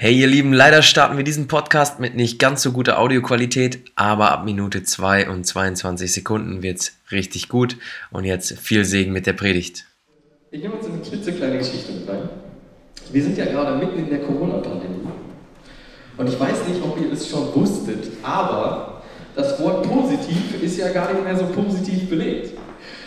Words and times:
Hey 0.00 0.14
ihr 0.14 0.28
Lieben, 0.28 0.52
leider 0.52 0.82
starten 0.82 1.16
wir 1.16 1.24
diesen 1.24 1.48
Podcast 1.48 1.98
mit 1.98 2.14
nicht 2.14 2.38
ganz 2.38 2.62
so 2.62 2.70
guter 2.70 3.00
Audioqualität, 3.00 3.80
aber 3.96 4.30
ab 4.30 4.44
Minute 4.44 4.84
2 4.84 5.28
und 5.28 5.42
22 5.42 6.12
Sekunden 6.12 6.62
wird's 6.62 6.92
richtig 7.10 7.48
gut 7.48 7.76
und 8.12 8.22
jetzt 8.22 8.56
viel 8.60 8.84
Segen 8.84 9.12
mit 9.12 9.26
der 9.26 9.32
Predigt. 9.32 9.86
Ich 10.52 10.62
nehme 10.62 10.74
uns 10.74 10.86
eine 10.86 10.98
klitzekleine 10.98 11.58
Geschichte 11.58 11.90
mit 11.90 12.08
rein. 12.08 12.28
Wir 13.10 13.22
sind 13.24 13.36
ja 13.38 13.46
gerade 13.46 13.76
mitten 13.84 13.98
in 13.98 14.08
der 14.08 14.20
Corona-Pandemie 14.20 15.08
und 16.16 16.28
ich 16.28 16.38
weiß 16.38 16.68
nicht, 16.68 16.80
ob 16.80 16.96
ihr 17.00 17.12
es 17.12 17.28
schon 17.28 17.52
wusstet, 17.56 18.06
aber 18.22 19.02
das 19.34 19.58
Wort 19.58 19.82
positiv 19.82 20.62
ist 20.62 20.78
ja 20.78 20.92
gar 20.92 21.12
nicht 21.12 21.24
mehr 21.24 21.36
so 21.36 21.46
positiv 21.46 22.08
belegt. 22.08 22.56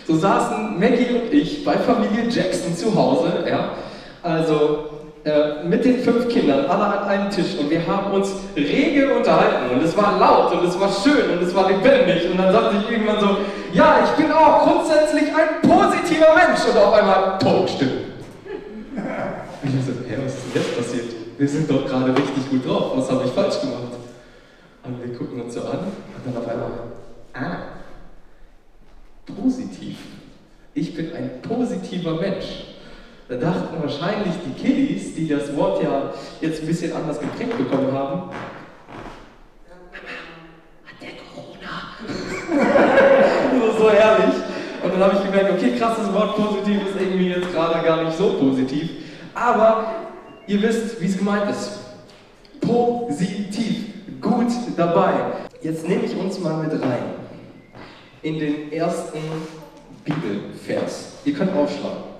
So 0.05 0.17
saßen 0.17 0.77
Maggie 0.77 1.13
und 1.13 1.33
ich 1.33 1.63
bei 1.63 1.77
Familie 1.77 2.27
Jackson 2.29 2.75
zu 2.75 2.93
Hause, 2.93 3.45
ja, 3.47 3.75
also 4.21 5.00
äh, 5.23 5.63
mit 5.63 5.85
den 5.85 5.99
fünf 5.99 6.29
Kindern, 6.29 6.65
alle 6.65 6.83
an 6.83 7.07
einem 7.07 7.29
Tisch 7.29 7.55
und 7.59 7.69
wir 7.69 7.85
haben 7.85 8.11
uns 8.11 8.33
rege 8.55 9.13
unterhalten 9.13 9.69
und 9.71 9.83
es 9.83 9.95
war 9.95 10.17
laut 10.19 10.51
und 10.53 10.67
es 10.67 10.79
war 10.79 10.89
schön 10.89 11.37
und 11.37 11.43
es 11.43 11.53
war 11.53 11.69
lebendig 11.69 12.31
und 12.31 12.37
dann 12.37 12.51
sagte 12.51 12.77
ich 12.77 12.91
irgendwann 12.91 13.19
so, 13.19 13.37
ja, 13.71 13.99
ich 14.03 14.11
bin 14.23 14.31
auch 14.31 14.63
grundsätzlich 14.63 15.25
ein 15.25 15.61
positiver 15.61 16.33
Mensch 16.33 16.61
und 16.67 16.75
auf 16.75 16.93
einmal 16.93 17.37
Tonstimme. 17.37 17.91
Und 19.63 19.79
ich 19.79 19.85
so, 19.85 19.91
hä, 20.09 20.17
was 20.25 20.33
ist 20.33 20.55
denn 20.55 20.61
jetzt 20.61 20.77
passiert? 20.77 21.05
Wir 21.37 21.47
sind 21.47 21.69
doch 21.69 21.85
gerade 21.85 22.15
richtig 22.15 22.49
gut 22.49 22.65
drauf, 22.67 22.93
was 22.95 23.11
habe 23.11 23.23
ich 23.25 23.31
falsch 23.31 23.61
gemacht? 23.61 23.93
Und 24.83 25.03
wir 25.03 25.15
gucken 25.15 25.41
uns 25.41 25.53
so 25.53 25.61
an 25.61 25.79
und 25.79 26.25
dann 26.25 26.37
auf 26.37 26.49
einmal, 26.49 26.71
ah, 27.33 27.57
positiv. 29.39 29.97
Ich 30.73 30.95
bin 30.95 31.13
ein 31.13 31.41
positiver 31.43 32.15
Mensch. 32.15 32.70
Da 33.31 33.37
dachten 33.37 33.81
wahrscheinlich 33.81 34.33
die 34.45 34.61
Kiddies, 34.61 35.15
die 35.15 35.25
das 35.25 35.55
Wort 35.55 35.81
ja 35.81 36.11
jetzt 36.41 36.59
ein 36.59 36.67
bisschen 36.67 36.91
anders 36.91 37.17
geprägt 37.17 37.57
bekommen 37.57 37.89
haben, 37.93 38.23
hat 40.83 41.01
der 41.01 41.11
Corona? 41.33 41.95
so, 43.77 43.83
so 43.83 43.89
herrlich. 43.89 44.35
Und 44.83 44.93
dann 44.93 45.01
habe 45.01 45.15
ich 45.15 45.23
gemerkt, 45.23 45.53
okay, 45.53 45.77
krass, 45.79 45.95
das 45.95 46.13
Wort 46.13 46.35
positiv 46.35 46.81
ist 46.89 46.99
irgendwie 46.99 47.29
jetzt 47.29 47.53
gerade 47.53 47.81
gar 47.85 48.03
nicht 48.03 48.17
so 48.17 48.33
positiv. 48.33 48.89
Aber 49.33 49.85
ihr 50.47 50.61
wisst, 50.61 50.99
wie 50.99 51.05
es 51.05 51.17
gemeint 51.17 51.49
ist. 51.49 51.79
Positiv, 52.59 53.93
gut 54.19 54.51
dabei. 54.75 55.13
Jetzt 55.61 55.87
nehme 55.87 56.03
ich 56.03 56.17
uns 56.17 56.37
mal 56.37 56.57
mit 56.57 56.73
rein 56.73 57.13
in 58.23 58.39
den 58.39 58.73
ersten 58.73 59.19
Bibelvers. 60.03 61.13
Ihr 61.23 61.33
könnt 61.33 61.55
aufschlagen. 61.55 62.10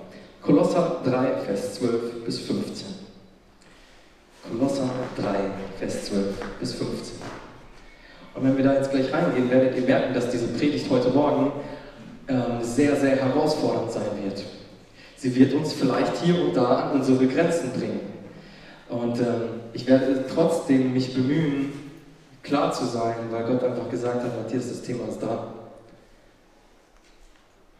Kolosser 0.42 1.00
3, 1.04 1.36
Vers 1.46 1.74
12 1.74 2.24
bis 2.24 2.40
15. 2.40 2.86
Kolosser 4.50 4.90
3, 5.16 5.24
Vers 5.78 6.06
12 6.06 6.34
bis 6.58 6.74
15. 6.74 7.16
Und 8.34 8.44
wenn 8.44 8.56
wir 8.56 8.64
da 8.64 8.74
jetzt 8.74 8.90
gleich 8.90 9.12
reingehen, 9.12 9.48
werdet 9.50 9.76
ihr 9.76 9.82
merken, 9.82 10.12
dass 10.14 10.30
diese 10.30 10.48
Predigt 10.48 10.90
heute 10.90 11.10
Morgen 11.10 11.52
ähm, 12.26 12.60
sehr, 12.60 12.96
sehr 12.96 13.16
herausfordernd 13.16 13.92
sein 13.92 14.02
wird. 14.24 14.42
Sie 15.16 15.32
wird 15.36 15.54
uns 15.54 15.74
vielleicht 15.74 16.16
hier 16.16 16.44
und 16.44 16.56
da 16.56 16.90
an 16.90 16.92
unsere 16.92 17.24
Grenzen 17.28 17.70
bringen. 17.70 18.00
Und 18.88 19.20
ähm, 19.20 19.60
ich 19.72 19.86
werde 19.86 20.24
trotzdem 20.34 20.92
mich 20.92 21.14
bemühen, 21.14 21.72
klar 22.42 22.72
zu 22.72 22.84
sein, 22.86 23.14
weil 23.30 23.44
Gott 23.44 23.62
einfach 23.62 23.88
gesagt 23.88 24.24
hat, 24.24 24.36
Matthias, 24.36 24.68
das 24.68 24.82
Thema 24.82 25.06
ist 25.08 25.22
dran. 25.22 25.61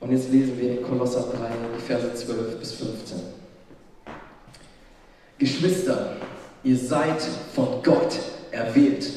Und 0.03 0.11
jetzt 0.11 0.33
lesen 0.33 0.59
wir 0.61 0.79
in 0.79 0.83
Kolosser 0.83 1.21
3, 1.21 1.49
die 1.77 1.81
Verse 1.81 2.13
12 2.13 2.59
bis 2.59 2.73
15. 2.73 3.19
Geschwister, 5.39 6.17
ihr 6.65 6.77
seid 6.77 7.23
von 7.55 7.81
Gott 7.85 8.19
erwählt. 8.51 9.09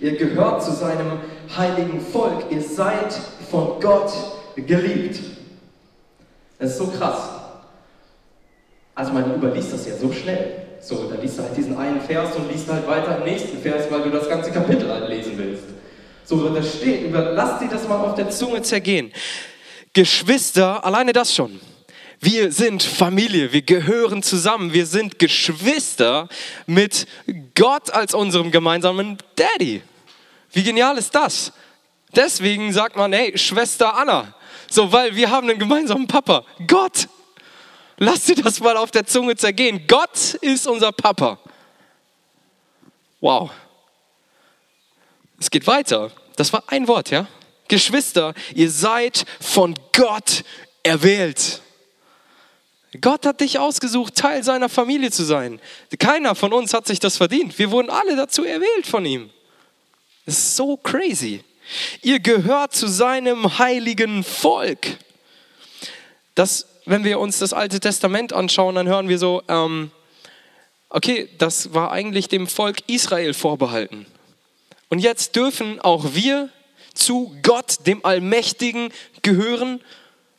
Ihr 0.00 0.16
gehört 0.16 0.64
zu 0.64 0.72
seinem 0.72 1.20
heiligen 1.54 2.00
Volk. 2.00 2.44
Ihr 2.50 2.62
seid 2.62 3.12
von 3.50 3.80
Gott 3.80 4.10
geliebt. 4.56 5.20
Das 6.58 6.70
ist 6.70 6.78
so 6.78 6.86
krass. 6.86 7.28
Also 8.94 9.12
man 9.12 9.34
überliest 9.34 9.74
das 9.74 9.86
ja 9.86 9.94
so 9.94 10.10
schnell. 10.10 10.62
So, 10.80 11.10
dann 11.10 11.20
liest 11.20 11.38
du 11.38 11.42
halt 11.42 11.54
diesen 11.54 11.76
einen 11.76 12.00
Vers 12.00 12.34
und 12.34 12.50
liest 12.50 12.70
halt 12.72 12.86
weiter 12.86 13.18
im 13.18 13.24
nächsten 13.24 13.58
Vers, 13.58 13.90
weil 13.90 14.02
du 14.02 14.10
das 14.10 14.26
ganze 14.26 14.52
Kapitel 14.52 14.90
halt 14.90 15.06
lesen 15.10 15.32
willst. 15.36 15.64
So, 16.24 16.48
da 16.48 16.62
steht, 16.62 17.02
überlass 17.02 17.58
dir 17.58 17.68
das 17.68 17.86
mal 17.86 17.98
auf 17.98 18.14
der 18.14 18.30
Zunge 18.30 18.62
zergehen. 18.62 19.12
Geschwister, 19.92 20.84
alleine 20.84 21.12
das 21.12 21.34
schon. 21.34 21.60
Wir 22.20 22.50
sind 22.50 22.82
Familie, 22.82 23.52
wir 23.52 23.62
gehören 23.62 24.22
zusammen, 24.22 24.72
wir 24.72 24.86
sind 24.86 25.18
Geschwister 25.18 26.28
mit 26.66 27.06
Gott 27.54 27.90
als 27.90 28.12
unserem 28.12 28.50
gemeinsamen 28.50 29.18
Daddy. 29.36 29.82
Wie 30.52 30.62
genial 30.64 30.98
ist 30.98 31.14
das? 31.14 31.52
Deswegen 32.14 32.72
sagt 32.72 32.96
man, 32.96 33.12
hey, 33.12 33.36
Schwester 33.38 33.96
Anna, 33.96 34.34
so, 34.68 34.90
weil 34.90 35.14
wir 35.14 35.30
haben 35.30 35.48
einen 35.48 35.58
gemeinsamen 35.58 36.06
Papa, 36.06 36.44
Gott. 36.66 37.08
Lass 37.98 38.24
dir 38.24 38.36
das 38.36 38.60
mal 38.60 38.76
auf 38.76 38.90
der 38.90 39.06
Zunge 39.06 39.36
zergehen. 39.36 39.86
Gott 39.86 40.34
ist 40.40 40.66
unser 40.66 40.92
Papa. 40.92 41.38
Wow. 43.20 43.50
Es 45.40 45.50
geht 45.50 45.66
weiter. 45.66 46.10
Das 46.36 46.52
war 46.52 46.62
ein 46.68 46.86
Wort, 46.86 47.10
ja? 47.10 47.26
Geschwister, 47.68 48.34
ihr 48.54 48.70
seid 48.70 49.24
von 49.40 49.74
Gott 49.92 50.44
erwählt. 50.82 51.62
Gott 53.00 53.26
hat 53.26 53.40
dich 53.40 53.58
ausgesucht, 53.58 54.14
Teil 54.14 54.42
seiner 54.42 54.68
Familie 54.68 55.10
zu 55.10 55.22
sein. 55.22 55.60
Keiner 55.98 56.34
von 56.34 56.52
uns 56.52 56.72
hat 56.72 56.86
sich 56.86 56.98
das 56.98 57.18
verdient. 57.18 57.58
Wir 57.58 57.70
wurden 57.70 57.90
alle 57.90 58.16
dazu 58.16 58.44
erwählt 58.44 58.86
von 58.86 59.04
ihm. 59.04 59.30
Das 60.24 60.38
ist 60.38 60.56
so 60.56 60.76
crazy. 60.76 61.44
Ihr 62.02 62.20
gehört 62.20 62.74
zu 62.74 62.88
seinem 62.88 63.58
heiligen 63.58 64.24
Volk. 64.24 64.96
Das, 66.34 66.66
wenn 66.86 67.04
wir 67.04 67.18
uns 67.18 67.38
das 67.38 67.52
Alte 67.52 67.78
Testament 67.78 68.32
anschauen, 68.32 68.74
dann 68.74 68.88
hören 68.88 69.08
wir 69.08 69.18
so, 69.18 69.42
ähm, 69.48 69.90
okay, 70.88 71.28
das 71.36 71.74
war 71.74 71.92
eigentlich 71.92 72.28
dem 72.28 72.46
Volk 72.46 72.78
Israel 72.86 73.34
vorbehalten. 73.34 74.06
Und 74.88 75.00
jetzt 75.00 75.36
dürfen 75.36 75.80
auch 75.80 76.14
wir 76.14 76.48
zu 76.98 77.36
Gott, 77.42 77.86
dem 77.86 78.04
Allmächtigen, 78.04 78.92
gehören, 79.22 79.80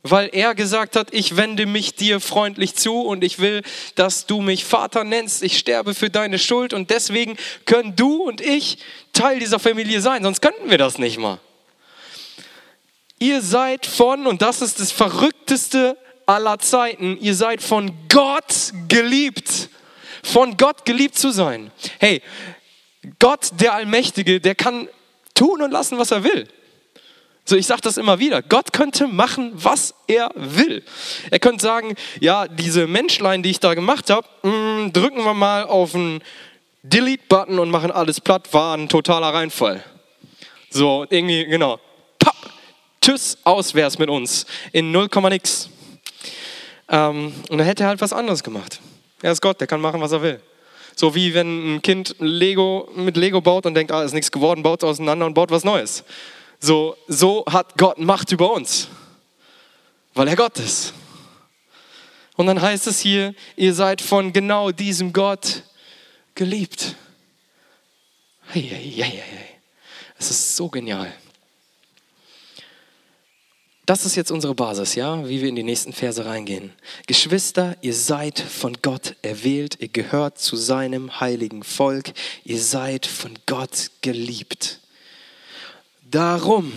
weil 0.03 0.29
er 0.31 0.55
gesagt 0.55 0.95
hat, 0.95 1.13
ich 1.13 1.35
wende 1.35 1.65
mich 1.65 1.95
dir 1.95 2.19
freundlich 2.19 2.75
zu 2.75 3.01
und 3.01 3.23
ich 3.23 3.39
will, 3.39 3.61
dass 3.95 4.25
du 4.25 4.41
mich 4.41 4.63
Vater 4.63 5.03
nennst. 5.03 5.43
Ich 5.43 5.57
sterbe 5.57 5.93
für 5.93 6.09
deine 6.09 6.39
Schuld 6.39 6.73
und 6.73 6.89
deswegen 6.89 7.37
können 7.65 7.95
du 7.95 8.23
und 8.23 8.41
ich 8.41 8.77
Teil 9.13 9.39
dieser 9.39 9.59
Familie 9.59 10.01
sein, 10.01 10.23
sonst 10.23 10.41
könnten 10.41 10.69
wir 10.69 10.77
das 10.77 10.97
nicht 10.97 11.17
mal. 11.17 11.39
Ihr 13.19 13.41
seid 13.41 13.85
von, 13.85 14.27
und 14.27 14.41
das 14.41 14.61
ist 14.61 14.79
das 14.79 14.91
Verrückteste 14.91 15.97
aller 16.25 16.59
Zeiten, 16.59 17.17
ihr 17.19 17.35
seid 17.35 17.61
von 17.61 17.91
Gott 18.07 18.71
geliebt. 18.87 19.69
Von 20.23 20.57
Gott 20.57 20.85
geliebt 20.85 21.17
zu 21.17 21.31
sein. 21.31 21.71
Hey, 21.99 22.21
Gott, 23.19 23.49
der 23.59 23.73
Allmächtige, 23.73 24.39
der 24.39 24.55
kann 24.55 24.87
tun 25.39 25.61
und 25.61 25.71
lassen, 25.71 25.97
was 25.97 26.11
er 26.11 26.23
will. 26.23 26.47
So, 27.45 27.55
ich 27.55 27.65
sage 27.65 27.81
das 27.81 27.97
immer 27.97 28.19
wieder. 28.19 28.43
Gott 28.43 28.73
könnte 28.73 29.07
machen, 29.07 29.51
was 29.55 29.95
er 30.07 30.29
will. 30.35 30.83
Er 31.31 31.39
könnte 31.39 31.63
sagen, 31.63 31.95
ja, 32.19 32.47
diese 32.47 32.85
Menschlein, 32.85 33.41
die 33.41 33.49
ich 33.49 33.59
da 33.59 33.73
gemacht 33.73 34.11
habe, 34.11 34.27
mm, 34.47 34.93
drücken 34.93 35.23
wir 35.23 35.33
mal 35.33 35.63
auf 35.63 35.93
den 35.93 36.21
Delete-Button 36.83 37.57
und 37.57 37.71
machen 37.71 37.91
alles 37.91 38.21
platt, 38.21 38.53
war 38.53 38.77
ein 38.77 38.87
totaler 38.87 39.33
Reinfall. 39.33 39.83
So, 40.69 41.07
irgendwie, 41.09 41.45
genau. 41.45 41.79
Papp, 42.19 42.35
tschüss, 43.01 43.37
aus 43.43 43.73
wär's 43.73 43.97
mit 43.97 44.09
uns. 44.09 44.45
In 44.71 44.91
0, 44.91 45.09
nix. 45.29 45.69
Ähm, 46.87 47.33
und 47.49 47.57
dann 47.57 47.65
hätte 47.65 47.83
er 47.83 47.89
halt 47.89 48.01
was 48.01 48.13
anderes 48.13 48.43
gemacht. 48.43 48.79
Er 49.21 49.31
ist 49.31 49.41
Gott, 49.41 49.59
der 49.59 49.67
kann 49.67 49.81
machen, 49.81 50.01
was 50.01 50.11
er 50.11 50.21
will. 50.21 50.39
So 50.99 51.15
wie 51.15 51.33
wenn 51.33 51.75
ein 51.75 51.81
Kind 51.81 52.17
Lego 52.19 52.91
mit 52.93 53.15
Lego 53.15 53.39
baut 53.39 53.65
und 53.65 53.73
denkt, 53.73 53.89
ah, 53.89 54.03
ist 54.03 54.11
nichts 54.11 54.33
geworden, 54.33 54.63
baut 54.63 54.83
es 54.83 54.89
auseinander 54.89 55.25
und 55.25 55.33
baut 55.33 55.49
was 55.49 55.63
Neues. 55.63 56.03
So, 56.59 56.97
so 57.07 57.45
hat 57.49 57.77
Gott 57.77 57.99
Macht 57.99 58.33
über 58.33 58.51
uns, 58.51 58.89
weil 60.13 60.27
er 60.27 60.35
Gott 60.35 60.59
ist. 60.59 60.93
Und 62.35 62.47
dann 62.47 62.61
heißt 62.61 62.85
es 62.87 62.99
hier, 62.99 63.33
ihr 63.55 63.73
seid 63.73 64.01
von 64.01 64.33
genau 64.33 64.71
diesem 64.71 65.13
Gott 65.13 65.63
geliebt. 66.35 66.97
Hey, 68.49 68.63
hey, 68.63 68.91
hey, 68.91 69.23
hey. 69.25 69.45
Es 70.17 70.29
ist 70.29 70.57
so 70.57 70.67
genial. 70.67 71.13
Das 73.89 74.05
ist 74.05 74.15
jetzt 74.15 74.29
unsere 74.29 74.53
Basis, 74.53 74.93
ja, 74.93 75.27
wie 75.27 75.41
wir 75.41 75.49
in 75.49 75.55
die 75.55 75.63
nächsten 75.63 75.93
Verse 75.93 76.23
reingehen. 76.23 76.71
Geschwister, 77.07 77.75
ihr 77.81 77.95
seid 77.95 78.37
von 78.37 78.77
Gott 78.83 79.15
erwählt, 79.23 79.77
ihr 79.79 79.87
gehört 79.87 80.37
zu 80.37 80.57
seinem 80.57 81.19
heiligen 81.19 81.63
Volk, 81.63 82.11
ihr 82.43 82.61
seid 82.61 83.07
von 83.07 83.33
Gott 83.47 83.89
geliebt. 84.03 84.79
Darum, 86.03 86.71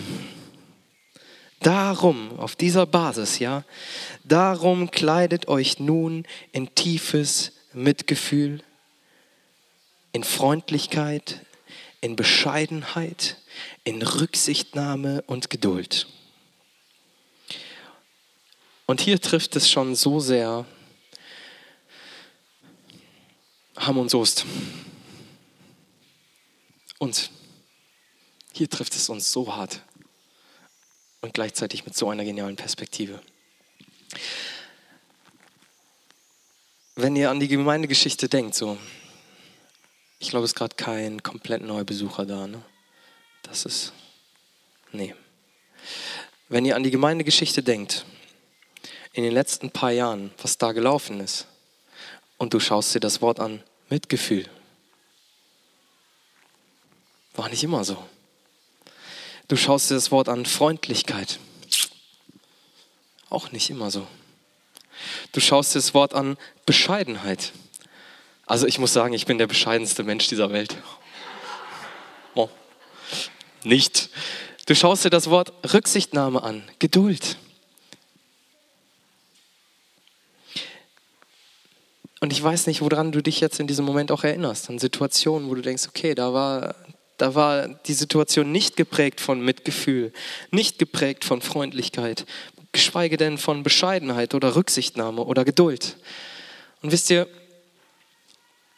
darum, 1.59 2.39
auf 2.39 2.55
dieser 2.55 2.87
Basis, 2.87 3.37
ja, 3.37 3.63
darum 4.23 4.89
kleidet 4.89 5.47
euch 5.47 5.79
nun 5.79 6.25
in 6.51 6.73
tiefes 6.73 7.51
Mitgefühl, 7.73 8.63
in 10.13 10.23
Freundlichkeit, 10.23 11.41
in 12.01 12.15
Bescheidenheit, 12.15 13.37
in 13.83 14.01
Rücksichtnahme 14.01 15.23
und 15.27 15.51
Geduld. 15.51 16.07
Und 18.93 19.01
hier 19.01 19.19
trifft 19.19 19.55
es 19.55 19.71
schon 19.71 19.95
so 19.95 20.19
sehr 20.19 20.67
Ham 23.75 23.97
und 23.97 24.09
Soest. 24.09 24.45
Und 26.99 27.31
hier 28.51 28.69
trifft 28.69 28.93
es 28.93 29.09
uns 29.09 29.31
so 29.31 29.55
hart 29.55 29.81
und 31.21 31.33
gleichzeitig 31.33 31.87
mit 31.87 31.97
so 31.97 32.07
einer 32.11 32.23
genialen 32.23 32.55
Perspektive. 32.55 33.19
Wenn 36.93 37.15
ihr 37.15 37.31
an 37.31 37.39
die 37.39 37.47
Gemeindegeschichte 37.47 38.29
denkt, 38.29 38.53
so, 38.53 38.77
ich 40.19 40.29
glaube, 40.29 40.45
es 40.45 40.51
ist 40.51 40.55
gerade 40.55 40.75
kein 40.75 41.23
komplett 41.23 41.63
neuer 41.63 41.83
Besucher 41.83 42.27
da, 42.27 42.45
ne? 42.45 42.63
Das 43.41 43.65
ist, 43.65 43.91
nee. 44.91 45.15
Wenn 46.47 46.63
ihr 46.63 46.75
an 46.75 46.83
die 46.83 46.91
Gemeindegeschichte 46.91 47.63
denkt, 47.63 48.05
in 49.13 49.23
den 49.23 49.31
letzten 49.31 49.69
paar 49.69 49.91
Jahren, 49.91 50.31
was 50.41 50.57
da 50.57 50.71
gelaufen 50.71 51.19
ist, 51.19 51.45
und 52.37 52.53
du 52.53 52.59
schaust 52.59 52.93
dir 52.93 52.99
das 52.99 53.21
Wort 53.21 53.39
an, 53.39 53.63
Mitgefühl. 53.89 54.49
War 57.35 57.47
nicht 57.49 57.63
immer 57.63 57.83
so. 57.83 57.97
Du 59.47 59.55
schaust 59.55 59.89
dir 59.89 59.95
das 59.95 60.11
Wort 60.11 60.29
an, 60.29 60.45
Freundlichkeit. 60.45 61.39
Auch 63.29 63.51
nicht 63.51 63.69
immer 63.69 63.91
so. 63.91 64.07
Du 65.31 65.39
schaust 65.39 65.73
dir 65.73 65.79
das 65.79 65.93
Wort 65.93 66.13
an, 66.13 66.37
Bescheidenheit. 66.65 67.51
Also 68.45 68.67
ich 68.67 68.79
muss 68.79 68.93
sagen, 68.93 69.13
ich 69.13 69.25
bin 69.25 69.37
der 69.37 69.47
bescheidenste 69.47 70.03
Mensch 70.03 70.27
dieser 70.27 70.51
Welt. 70.51 70.75
Oh. 72.35 72.49
Nicht. 73.63 74.09
Du 74.65 74.73
schaust 74.73 75.05
dir 75.05 75.11
das 75.11 75.29
Wort 75.29 75.53
Rücksichtnahme 75.71 76.41
an, 76.41 76.67
Geduld. 76.79 77.37
Und 82.23 82.31
ich 82.31 82.41
weiß 82.41 82.67
nicht, 82.67 82.79
woran 82.79 83.11
du 83.11 83.21
dich 83.21 83.41
jetzt 83.41 83.59
in 83.59 83.67
diesem 83.67 83.83
Moment 83.83 84.09
auch 84.09 84.23
erinnerst, 84.23 84.69
an 84.69 84.79
Situationen, 84.79 85.49
wo 85.49 85.55
du 85.55 85.61
denkst, 85.61 85.89
okay, 85.89 86.15
da 86.15 86.33
war, 86.33 86.73
da 87.17 87.35
war 87.35 87.67
die 87.67 87.93
Situation 87.93 88.49
nicht 88.49 88.77
geprägt 88.77 89.19
von 89.19 89.41
Mitgefühl, 89.41 90.13
nicht 90.49 90.79
geprägt 90.79 91.25
von 91.25 91.41
Freundlichkeit, 91.41 92.25
geschweige 92.71 93.17
denn 93.17 93.37
von 93.37 93.61
Bescheidenheit 93.61 94.35
oder 94.35 94.55
Rücksichtnahme 94.55 95.25
oder 95.25 95.43
Geduld. 95.43 95.97
Und 96.81 96.93
wisst 96.93 97.09
ihr, 97.09 97.27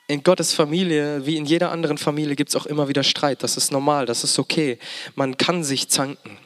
in 0.07 0.23
Gottes 0.23 0.51
Familie, 0.51 1.27
wie 1.27 1.37
in 1.37 1.45
jeder 1.45 1.69
anderen 1.69 1.99
Familie, 1.99 2.35
gibt 2.35 2.49
es 2.49 2.55
auch 2.55 2.65
immer 2.65 2.87
wieder 2.87 3.03
Streit. 3.03 3.43
Das 3.43 3.57
ist 3.57 3.71
normal, 3.71 4.07
das 4.07 4.23
ist 4.23 4.39
okay. 4.39 4.79
Man 5.13 5.37
kann 5.37 5.63
sich 5.63 5.87
zanken, 5.89 6.39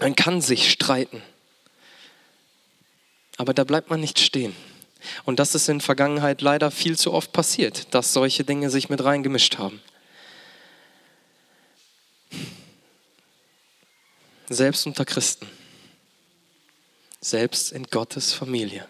man 0.00 0.16
kann 0.16 0.40
sich 0.40 0.70
streiten. 0.70 1.20
Aber 3.36 3.52
da 3.52 3.64
bleibt 3.64 3.90
man 3.90 4.00
nicht 4.00 4.18
stehen. 4.18 4.56
Und 5.24 5.38
das 5.38 5.54
ist 5.54 5.68
in 5.68 5.78
der 5.78 5.84
Vergangenheit 5.84 6.42
leider 6.42 6.70
viel 6.70 6.98
zu 6.98 7.12
oft 7.12 7.32
passiert, 7.32 7.94
dass 7.94 8.12
solche 8.12 8.44
Dinge 8.44 8.70
sich 8.70 8.88
mit 8.88 9.02
reingemischt 9.02 9.58
haben. 9.58 9.80
Selbst 14.48 14.86
unter 14.86 15.04
Christen. 15.04 15.46
Selbst 17.20 17.72
in 17.72 17.84
Gottes 17.84 18.32
Familie. 18.32 18.86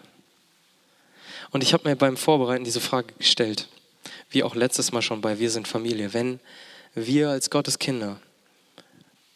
Und 1.51 1.63
ich 1.63 1.73
habe 1.73 1.87
mir 1.87 1.95
beim 1.95 2.17
Vorbereiten 2.17 2.63
diese 2.63 2.79
Frage 2.79 3.13
gestellt, 3.17 3.67
wie 4.29 4.43
auch 4.43 4.55
letztes 4.55 4.91
Mal 4.91 5.01
schon 5.01 5.21
bei 5.21 5.37
Wir 5.37 5.51
sind 5.51 5.67
Familie. 5.67 6.13
Wenn 6.13 6.39
wir 6.95 7.29
als 7.29 7.49
Gottes 7.49 7.77
Kinder 7.77 8.19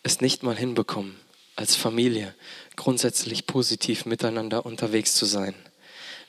es 0.04 0.22
nicht 0.22 0.44
mal 0.44 0.56
hinbekommen, 0.56 1.20
als 1.56 1.76
Familie 1.76 2.34
grundsätzlich 2.76 3.48
positiv 3.48 4.06
miteinander 4.06 4.66
unterwegs 4.66 5.16
zu 5.16 5.26
sein, 5.26 5.54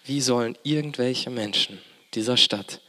wie 0.07 0.21
sollen 0.21 0.57
irgendwelche 0.63 1.31
Menschen 1.31 1.81
dieser 2.15 2.37
Stadt 2.37 2.81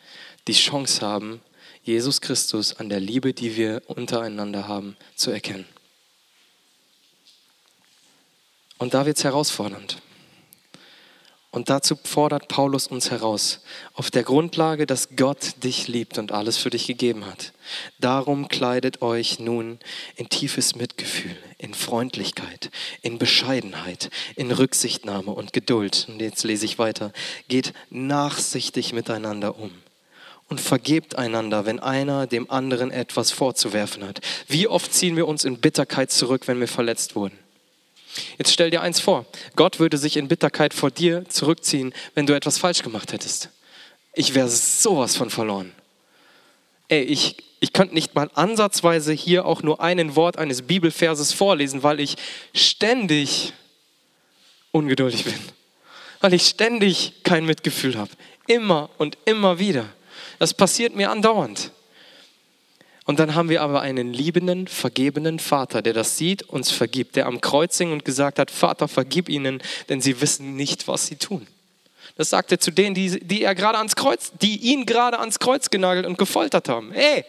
die 0.48 0.54
Chance 0.54 1.02
haben, 1.02 1.42
Jesus 1.84 2.22
Christus 2.22 2.76
an 2.76 2.90
der 2.90 3.00
Liebe, 3.00 3.34
die 3.34 3.56
wir 3.56 3.82
untereinander 3.88 4.68
haben, 4.68 4.96
zu 5.16 5.32
erkennen? 5.32 5.66
Und 8.78 8.94
da 8.94 9.06
wird 9.06 9.18
es 9.18 9.24
herausfordernd. 9.24 10.02
Und 11.58 11.72
dazu 11.72 11.98
fordert 12.04 12.50
Paulus 12.50 12.86
uns 12.86 13.10
heraus, 13.10 13.62
auf 13.96 14.12
der 14.12 14.22
Grundlage, 14.22 14.86
dass 14.86 15.16
Gott 15.16 15.64
dich 15.64 15.88
liebt 15.88 16.20
und 16.20 16.32
alles 16.32 16.56
für 16.56 16.70
dich 16.70 16.86
gegeben 16.86 17.26
hat. 17.26 17.52
Darum 17.98 18.48
kleidet 18.48 19.02
euch 19.02 19.40
nun 19.40 19.80
in 20.18 20.30
tiefes 20.30 20.76
Mitgefühl, 20.76 21.36
in 21.58 21.74
Freundlichkeit, 21.74 22.70
in 23.02 23.18
Bescheidenheit, 23.18 24.12
in 24.36 24.52
Rücksichtnahme 24.52 25.32
und 25.32 25.52
Geduld. 25.52 26.06
Und 26.10 26.22
jetzt 26.22 26.44
lese 26.44 26.66
ich 26.66 26.78
weiter. 26.78 27.12
Geht 27.48 27.74
nachsichtig 27.90 28.94
miteinander 28.94 29.58
um 29.58 29.72
und 30.50 30.62
vergebt 30.62 31.16
einander, 31.16 31.66
wenn 31.66 31.80
einer 31.80 32.28
dem 32.28 32.52
anderen 32.52 32.92
etwas 32.92 33.32
vorzuwerfen 33.32 34.06
hat. 34.08 34.22
Wie 34.48 34.68
oft 34.68 34.94
ziehen 34.94 35.16
wir 35.16 35.28
uns 35.28 35.44
in 35.44 35.58
Bitterkeit 35.58 36.12
zurück, 36.12 36.48
wenn 36.48 36.60
wir 36.60 36.68
verletzt 36.68 37.16
wurden? 37.16 37.40
Jetzt 38.38 38.52
stell 38.52 38.70
dir 38.70 38.82
eins 38.82 39.00
vor, 39.00 39.26
Gott 39.56 39.80
würde 39.80 39.98
sich 39.98 40.18
in 40.18 40.28
Bitterkeit 40.28 40.74
vor 40.74 40.92
dir 40.92 41.28
zurückziehen, 41.30 41.94
wenn 42.16 42.26
du 42.26 42.36
etwas 42.36 42.58
falsch 42.58 42.84
gemacht 42.84 43.14
hättest. 43.14 43.50
Ich 44.14 44.34
wäre 44.34 44.50
sowas 44.50 45.16
von 45.16 45.30
verloren. 45.30 45.74
Ey, 46.88 47.04
ich, 47.04 47.38
ich 47.60 47.74
könnte 47.74 47.94
nicht 47.94 48.16
mal 48.16 48.30
ansatzweise 48.34 49.14
hier 49.14 49.46
auch 49.46 49.62
nur 49.62 49.82
einen 49.82 50.16
Wort 50.16 50.38
eines 50.38 50.64
Bibelverses 50.64 51.34
vorlesen, 51.34 51.84
weil 51.84 52.00
ich 52.00 52.16
ständig 52.54 53.54
ungeduldig 54.72 55.26
bin. 55.26 55.40
Weil 56.20 56.34
ich 56.34 56.48
ständig 56.48 57.14
kein 57.24 57.46
Mitgefühl 57.46 57.98
habe. 57.98 58.12
Immer 58.48 58.90
und 58.98 59.18
immer 59.26 59.60
wieder. 59.60 59.86
Das 60.40 60.54
passiert 60.54 60.96
mir 60.96 61.12
andauernd. 61.12 61.72
Und 63.08 63.20
dann 63.20 63.36
haben 63.36 63.48
wir 63.48 63.62
aber 63.62 63.80
einen 63.82 64.12
liebenden, 64.14 64.68
vergebenen 64.68 65.40
Vater, 65.40 65.82
der 65.82 65.94
das 65.94 66.18
sieht, 66.18 66.44
uns 66.44 66.72
vergibt, 66.72 67.16
der 67.16 67.26
am 67.28 67.40
Kreuz 67.40 67.78
hing 67.78 67.94
und 67.94 68.04
gesagt 68.04 68.38
hat, 68.38 68.52
Vater, 68.52 68.90
vergib 68.90 69.30
ihnen, 69.30 69.64
denn 69.88 70.02
sie 70.02 70.20
wissen 70.20 70.58
nicht, 70.58 70.90
was 70.90 71.08
sie 71.08 71.16
tun. 71.16 71.48
Das 72.18 72.30
sagt 72.30 72.52
er 72.52 72.60
zu 72.60 72.70
denen, 72.70 72.96
die, 72.96 73.22
die 73.22 73.44
er 73.44 73.56
gerade 73.56 73.78
ans 73.78 73.96
Kreuz, 73.96 74.34
die 74.42 74.58
ihn 74.58 74.86
gerade 74.86 75.20
ans 75.20 75.40
Kreuz 75.40 75.70
genagelt 75.70 76.06
und 76.06 76.18
gefoltert 76.18 76.68
haben. 76.68 76.92
Hey, 76.92 77.24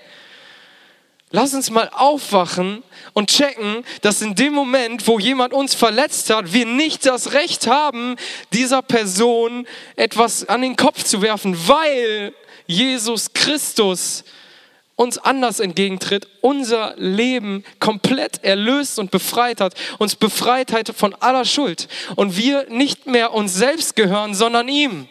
lass 1.31 1.55
uns 1.55 1.71
mal 1.71 1.89
aufwachen 1.95 2.83
und 3.13 3.31
checken, 3.31 3.85
dass 4.01 4.21
in 4.21 4.35
dem 4.35 4.55
Moment, 4.55 5.07
wo 5.07 5.21
jemand 5.21 5.53
uns 5.53 5.77
verletzt 5.77 6.29
hat, 6.31 6.53
wir 6.53 6.67
nicht 6.67 7.07
das 7.07 7.35
Recht 7.35 7.69
haben, 7.69 8.17
dieser 8.53 8.83
Person 8.83 9.65
etwas 9.95 10.49
an 10.49 10.63
den 10.63 10.75
Kopf 10.75 11.05
zu 11.05 11.23
werfen, 11.23 11.57
weil 11.69 12.35
Jesus 12.67 13.33
Christus 13.33 14.25
uns 14.99 15.17
anders 15.17 15.61
entgegentritt, 15.61 16.27
unser 16.41 16.95
Leben 16.97 17.63
komplett 17.79 18.43
erlöst 18.43 18.99
und 18.99 19.13
befreit 19.13 19.61
hat, 19.61 19.75
uns 19.99 20.17
befreit 20.17 20.73
hat 20.73 20.89
von 20.89 21.15
aller 21.15 21.45
Schuld 21.45 21.87
und 22.17 22.37
wir 22.37 22.69
nicht 22.69 23.07
mehr 23.07 23.33
uns 23.33 23.55
selbst 23.55 23.95
gehören, 23.95 24.35
sondern 24.35 24.67
ihm. 24.69 25.09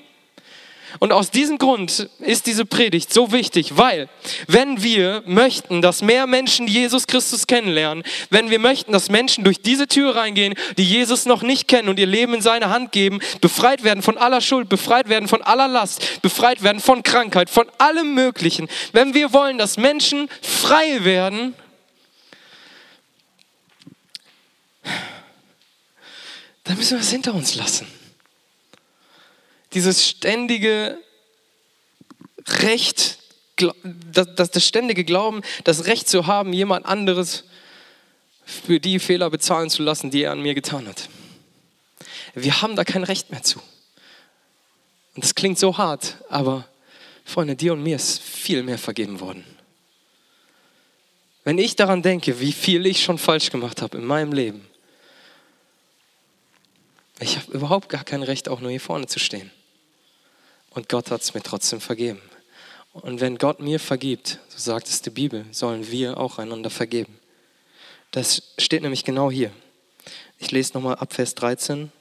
Und 1.00 1.12
aus 1.12 1.32
diesem 1.32 1.58
Grund 1.58 2.10
ist 2.20 2.46
diese 2.46 2.66
Predigt 2.66 3.14
so 3.14 3.32
wichtig, 3.32 3.78
weil 3.78 4.10
wenn 4.48 4.84
wir 4.84 5.22
möchten, 5.26 5.82
dass 5.82 6.02
mehr 6.02 6.28
Menschen 6.28 6.68
Jesus 6.68 7.08
Christus 7.08 7.46
kennenlernen, 7.46 8.04
wenn 8.30 8.50
wir 8.50 8.60
möchten, 8.60 8.94
dass 8.94 9.10
Menschen 9.10 9.44
durch 9.44 9.62
diese 9.62 9.88
Tür 9.88 10.16
reingehen, 10.16 10.56
die 10.78 10.86
Jesus 10.86 11.26
noch 11.26 11.42
nicht 11.42 11.68
kennen 11.68 11.90
und 11.90 12.00
ihr 12.00 12.08
Leben 12.08 12.34
in 12.34 12.42
seine 12.42 12.70
Hand 12.70 12.92
geben, 12.92 13.20
befreit 13.42 13.84
werden 13.84 14.02
von 14.02 14.18
aller 14.18 14.42
Schuld, 14.42 14.70
befreit 14.70 15.10
werden 15.10 15.28
von 15.28 15.42
aller 15.42 15.68
Last, 15.68 16.22
befreit 16.22 16.64
werden 16.64 16.80
von 16.80 17.04
Krankheit, 17.04 17.50
von 17.50 17.68
allem 17.78 18.14
Möglichen, 18.14 18.68
wenn 18.94 19.14
wir 19.14 19.34
wollen, 19.34 19.58
dass 19.58 19.78
Menschen 19.78 20.30
frei 20.42 21.04
werden, 21.04 21.54
dann 26.64 26.78
müssen 26.78 26.98
wir 26.98 27.02
es 27.02 27.12
hinter 27.12 27.34
uns 27.34 27.56
lassen 27.56 27.97
dieses 29.74 30.08
ständige 30.08 30.98
Recht, 32.48 33.20
das, 33.58 34.28
das, 34.36 34.52
das 34.52 34.66
ständige 34.66 35.04
Glauben, 35.04 35.42
das 35.64 35.86
Recht 35.86 36.08
zu 36.08 36.28
haben, 36.28 36.54
jemand 36.54 36.86
anderes 36.86 37.44
für 38.46 38.80
die 38.80 39.00
Fehler 39.00 39.30
bezahlen 39.30 39.70
zu 39.70 39.84
lassen, 39.84 40.10
die 40.10 40.24
er 40.24 40.32
an 40.32 40.42
mir 40.42 40.54
getan 40.54 40.88
hat. 40.88 41.10
Wir 42.34 42.62
haben 42.62 42.76
da 42.76 42.84
kein 42.84 43.04
Recht 43.04 43.32
mehr 43.32 43.44
zu. 43.44 43.60
Und 45.16 45.24
das 45.24 45.36
klingt 45.36 45.60
so 45.60 45.78
hart, 45.78 46.18
aber 46.30 46.68
Freunde, 47.26 47.56
dir 47.56 47.74
und 47.74 47.84
mir 47.84 47.98
ist 47.98 48.22
viel 48.22 48.64
mehr 48.64 48.78
vergeben 48.78 49.20
worden. 49.20 49.44
Wenn 51.44 51.58
ich 51.58 51.76
daran 51.76 52.02
denke, 52.02 52.40
wie 52.40 52.54
viel 52.54 52.86
ich 52.86 53.04
schon 53.04 53.18
falsch 53.18 53.50
gemacht 53.50 53.82
habe 53.82 53.98
in 53.98 54.06
meinem 54.06 54.32
Leben, 54.32 54.66
ich 57.20 57.38
habe 57.38 57.52
überhaupt 57.52 57.90
gar 57.90 58.04
kein 58.04 58.22
Recht, 58.22 58.48
auch 58.48 58.60
nur 58.60 58.70
hier 58.70 58.80
vorne 58.80 59.08
zu 59.08 59.20
stehen. 59.20 59.52
Und 60.78 60.90
Gott 60.90 61.10
hat 61.10 61.24
es 61.24 61.34
mir 61.34 61.42
trotzdem 61.42 61.82
vergeben. 61.82 62.22
Und 62.94 63.20
wenn 63.20 63.40
Gott 63.40 63.60
mir 63.60 63.80
vergibt, 63.80 64.38
so 64.48 64.60
sagt 64.60 64.88
es 64.88 65.02
die 65.02 65.10
Bibel, 65.10 65.44
sollen 65.50 65.90
wir 65.90 66.20
auch 66.20 66.38
einander 66.38 66.70
vergeben. 66.70 67.18
Das 68.12 68.54
steht 68.60 68.84
nämlich 68.84 69.04
genau 69.04 69.32
hier. 69.32 69.50
Ich 70.38 70.52
lese 70.52 70.76
nochmal 70.76 70.98
ab 70.98 71.14
Vers 71.16 71.34
13. 71.34 71.92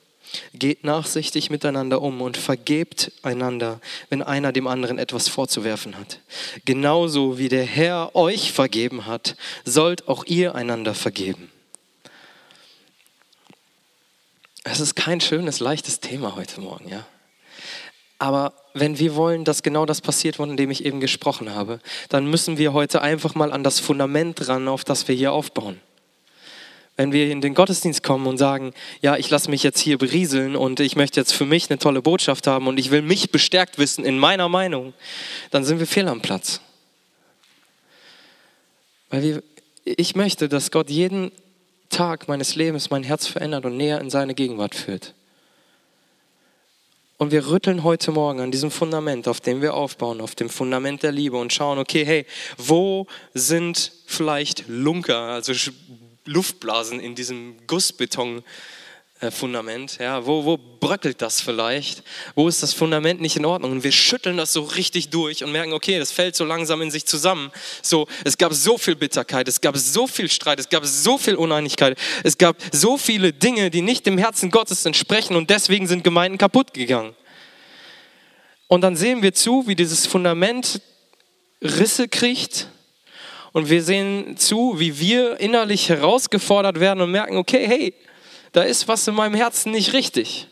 Geht 0.53 0.85
nachsichtig 0.85 1.49
miteinander 1.49 2.03
um 2.03 2.21
und 2.21 2.37
vergebt 2.37 3.13
einander, 3.23 3.81
wenn 4.11 4.23
einer 4.23 4.53
dem 4.53 4.67
anderen 4.67 4.99
etwas 4.99 5.27
vorzuwerfen 5.27 5.97
hat. 5.97 6.21
Genauso 6.67 7.39
wie 7.39 7.49
der 7.49 7.65
Herr 7.65 8.15
euch 8.15 8.53
vergeben 8.53 9.07
hat, 9.07 9.37
sollt 9.65 10.07
auch 10.07 10.27
ihr 10.27 10.55
einander 10.55 10.93
vergeben. 10.93 11.51
Es 14.65 14.81
ist 14.81 14.97
kein 14.97 15.23
schönes, 15.23 15.61
leichtes 15.61 16.01
Thema 16.01 16.37
heute 16.37 16.61
Morgen, 16.61 16.91
ja. 16.91 17.07
Aber 18.19 18.55
wenn 18.73 18.99
wir 18.99 19.15
wollen, 19.15 19.45
dass 19.45 19.63
genau 19.63 19.85
das 19.85 20.01
passiert, 20.01 20.37
von 20.37 20.57
dem 20.57 20.71
ich 20.71 20.85
eben 20.85 21.01
gesprochen 21.01 21.55
habe, 21.55 21.81
dann 22.09 22.27
müssen 22.27 22.57
wir 22.59 22.73
heute 22.73 23.03
einfach 23.03 23.35
mal 23.35 23.53
an 23.53 23.63
das 23.63 23.79
Fundament 23.79 24.49
ran, 24.49 24.69
auf 24.69 24.85
das 24.85 25.07
wir 25.09 25.15
hier 25.15 25.33
aufbauen 25.33 25.81
wenn 26.97 27.13
wir 27.13 27.31
in 27.31 27.41
den 27.41 27.55
Gottesdienst 27.55 28.03
kommen 28.03 28.27
und 28.27 28.39
sagen, 28.39 28.73
ja, 29.03 29.17
ich 29.17 29.29
lasse 29.29 29.51
mich 29.51 29.63
jetzt 29.63 29.81
hier 29.81 29.99
berieseln 29.99 30.57
und 30.57 30.81
ich 30.81 30.97
möchte 30.97 31.21
jetzt 31.21 31.33
für 31.33 31.45
mich 31.45 31.71
eine 31.71 31.79
tolle 31.79 32.03
Botschaft 32.03 32.47
haben 32.47 32.67
und 32.67 32.79
ich 32.79 32.91
will 32.91 33.03
mich 33.03 33.31
bestärkt 33.31 33.79
wissen 33.79 34.05
in 34.05 34.19
meiner 34.19 34.49
Meinung, 34.49 34.95
dann 35.51 35.65
sind 35.65 35.79
wir 35.79 35.87
fehl 35.87 36.09
am 36.09 36.23
Platz. 36.23 36.61
Weil 39.11 39.23
wir, 39.23 39.43
ich 39.85 40.17
möchte, 40.17 40.49
dass 40.49 40.71
Gott 40.71 40.91
jeden 40.91 41.33
Tag 41.91 42.29
meines 42.29 42.57
Lebens 42.57 42.91
mein 42.91 43.03
Herz 43.03 43.27
verändert 43.27 43.67
und 43.67 43.77
näher 43.77 44.01
in 44.01 44.11
seine 44.11 44.35
Gegenwart 44.35 44.75
führt. 44.75 45.15
Und 47.19 47.31
wir 47.31 47.47
rütteln 47.47 47.83
heute 47.83 48.13
Morgen 48.13 48.41
an 48.41 48.51
diesem 48.51 48.71
Fundament, 48.71 49.27
auf 49.27 49.41
dem 49.41 49.63
wir 49.63 49.73
aufbauen, 49.73 50.21
auf 50.21 50.35
dem 50.35 50.51
Fundament 50.51 51.03
der 51.03 51.13
Liebe 51.13 51.39
und 51.39 51.51
schauen, 51.51 51.79
okay, 51.79 52.05
hey, 52.05 52.27
wo 52.59 53.07
sind 53.33 53.93
vielleicht 54.05 54.69
Lunker, 54.69 55.17
also 55.17 55.55
Luftblasen 56.27 57.01
in 57.01 57.15
diesem 57.15 57.57
Gussbeton. 57.67 58.43
Fundament, 59.31 59.97
ja, 59.99 60.27
wo, 60.27 60.45
wo 60.45 60.59
bröckelt 60.59 61.23
das 61.23 61.41
vielleicht? 61.41 62.03
Wo 62.35 62.49
ist 62.49 62.63
das 62.63 62.75
Fundament 62.75 63.19
nicht 63.19 63.37
in 63.37 63.47
Ordnung? 63.47 63.73
Und 63.73 63.83
wir 63.83 63.91
schütteln 63.91 64.37
das 64.37 64.53
so 64.53 64.61
richtig 64.63 65.09
durch 65.09 65.43
und 65.43 65.53
merken, 65.53 65.73
okay, 65.73 65.99
das 65.99 66.13
fällt 66.13 66.37
so 66.37 66.45
langsam 66.45 66.83
in 66.83 66.91
sich 66.91 67.07
zusammen. 67.07 67.51
So, 67.81 68.07
es 68.25 68.37
gab 68.37 68.53
so 68.53 68.77
viel 68.77 68.95
Bitterkeit, 68.95 69.49
es 69.49 69.63
gab 69.63 69.79
so 69.79 70.07
viel 70.07 70.29
Streit, 70.29 70.61
es 70.61 70.69
gab 70.69 70.85
so 70.85 71.17
viel 71.17 71.37
Uneinigkeit, 71.37 71.99
es 72.25 72.37
gab 72.37 72.59
so 72.73 72.99
viele 72.99 73.33
Dinge, 73.33 73.71
die 73.71 73.81
nicht 73.81 74.05
dem 74.05 74.19
Herzen 74.19 74.51
Gottes 74.51 74.85
entsprechen 74.85 75.35
und 75.35 75.49
deswegen 75.49 75.87
sind 75.87 76.05
Gemeinden 76.05 76.37
kaputt 76.37 76.75
gegangen. 76.75 77.15
Und 78.69 78.83
dann 78.83 78.97
sehen 78.97 79.23
wir 79.23 79.33
zu, 79.33 79.67
wie 79.67 79.77
dieses 79.77 80.07
Fundament 80.07 80.83
Risse 81.63 82.07
kriegt 82.09 82.69
und 83.53 83.71
wir 83.71 83.83
sehen 83.83 84.37
zu, 84.37 84.79
wie 84.79 85.01
wir 85.01 85.41
innerlich 85.41 85.89
herausgefordert 85.89 86.81
werden 86.81 87.01
und 87.01 87.11
merken, 87.11 87.39
okay, 87.39 87.67
hey, 87.67 87.95
da 88.57 88.63
ist 88.63 88.89
was 88.89 89.07
in 89.07 89.15
meinem 89.15 89.35
Herzen 89.35 89.71
nicht 89.71 89.93
richtig. 89.93 90.47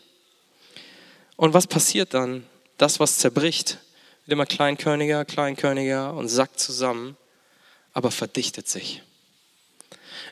Und 1.37 1.55
was 1.55 1.65
passiert 1.65 2.13
dann? 2.13 2.45
Das, 2.77 2.99
was 2.99 3.17
zerbricht, 3.17 3.79
wird 4.25 4.33
immer 4.33 4.45
kleinkörniger, 4.45 5.25
kleinkörniger 5.25 6.13
und 6.13 6.27
sackt 6.27 6.59
zusammen, 6.59 7.17
aber 7.93 8.11
verdichtet 8.11 8.69
sich. 8.69 9.01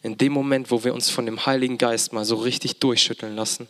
In 0.04 0.20
dem 0.20 0.34
Moment, 0.34 0.70
wo 0.70 0.84
wir 0.84 0.94
uns 0.94 1.10
von 1.10 1.26
dem 1.26 1.48
Heiligen 1.48 1.80
Geist 1.80 2.14
mal 2.14 2.26
so 2.26 2.36
richtig 2.36 2.80
durchschütteln 2.80 3.36
lassen 3.36 3.68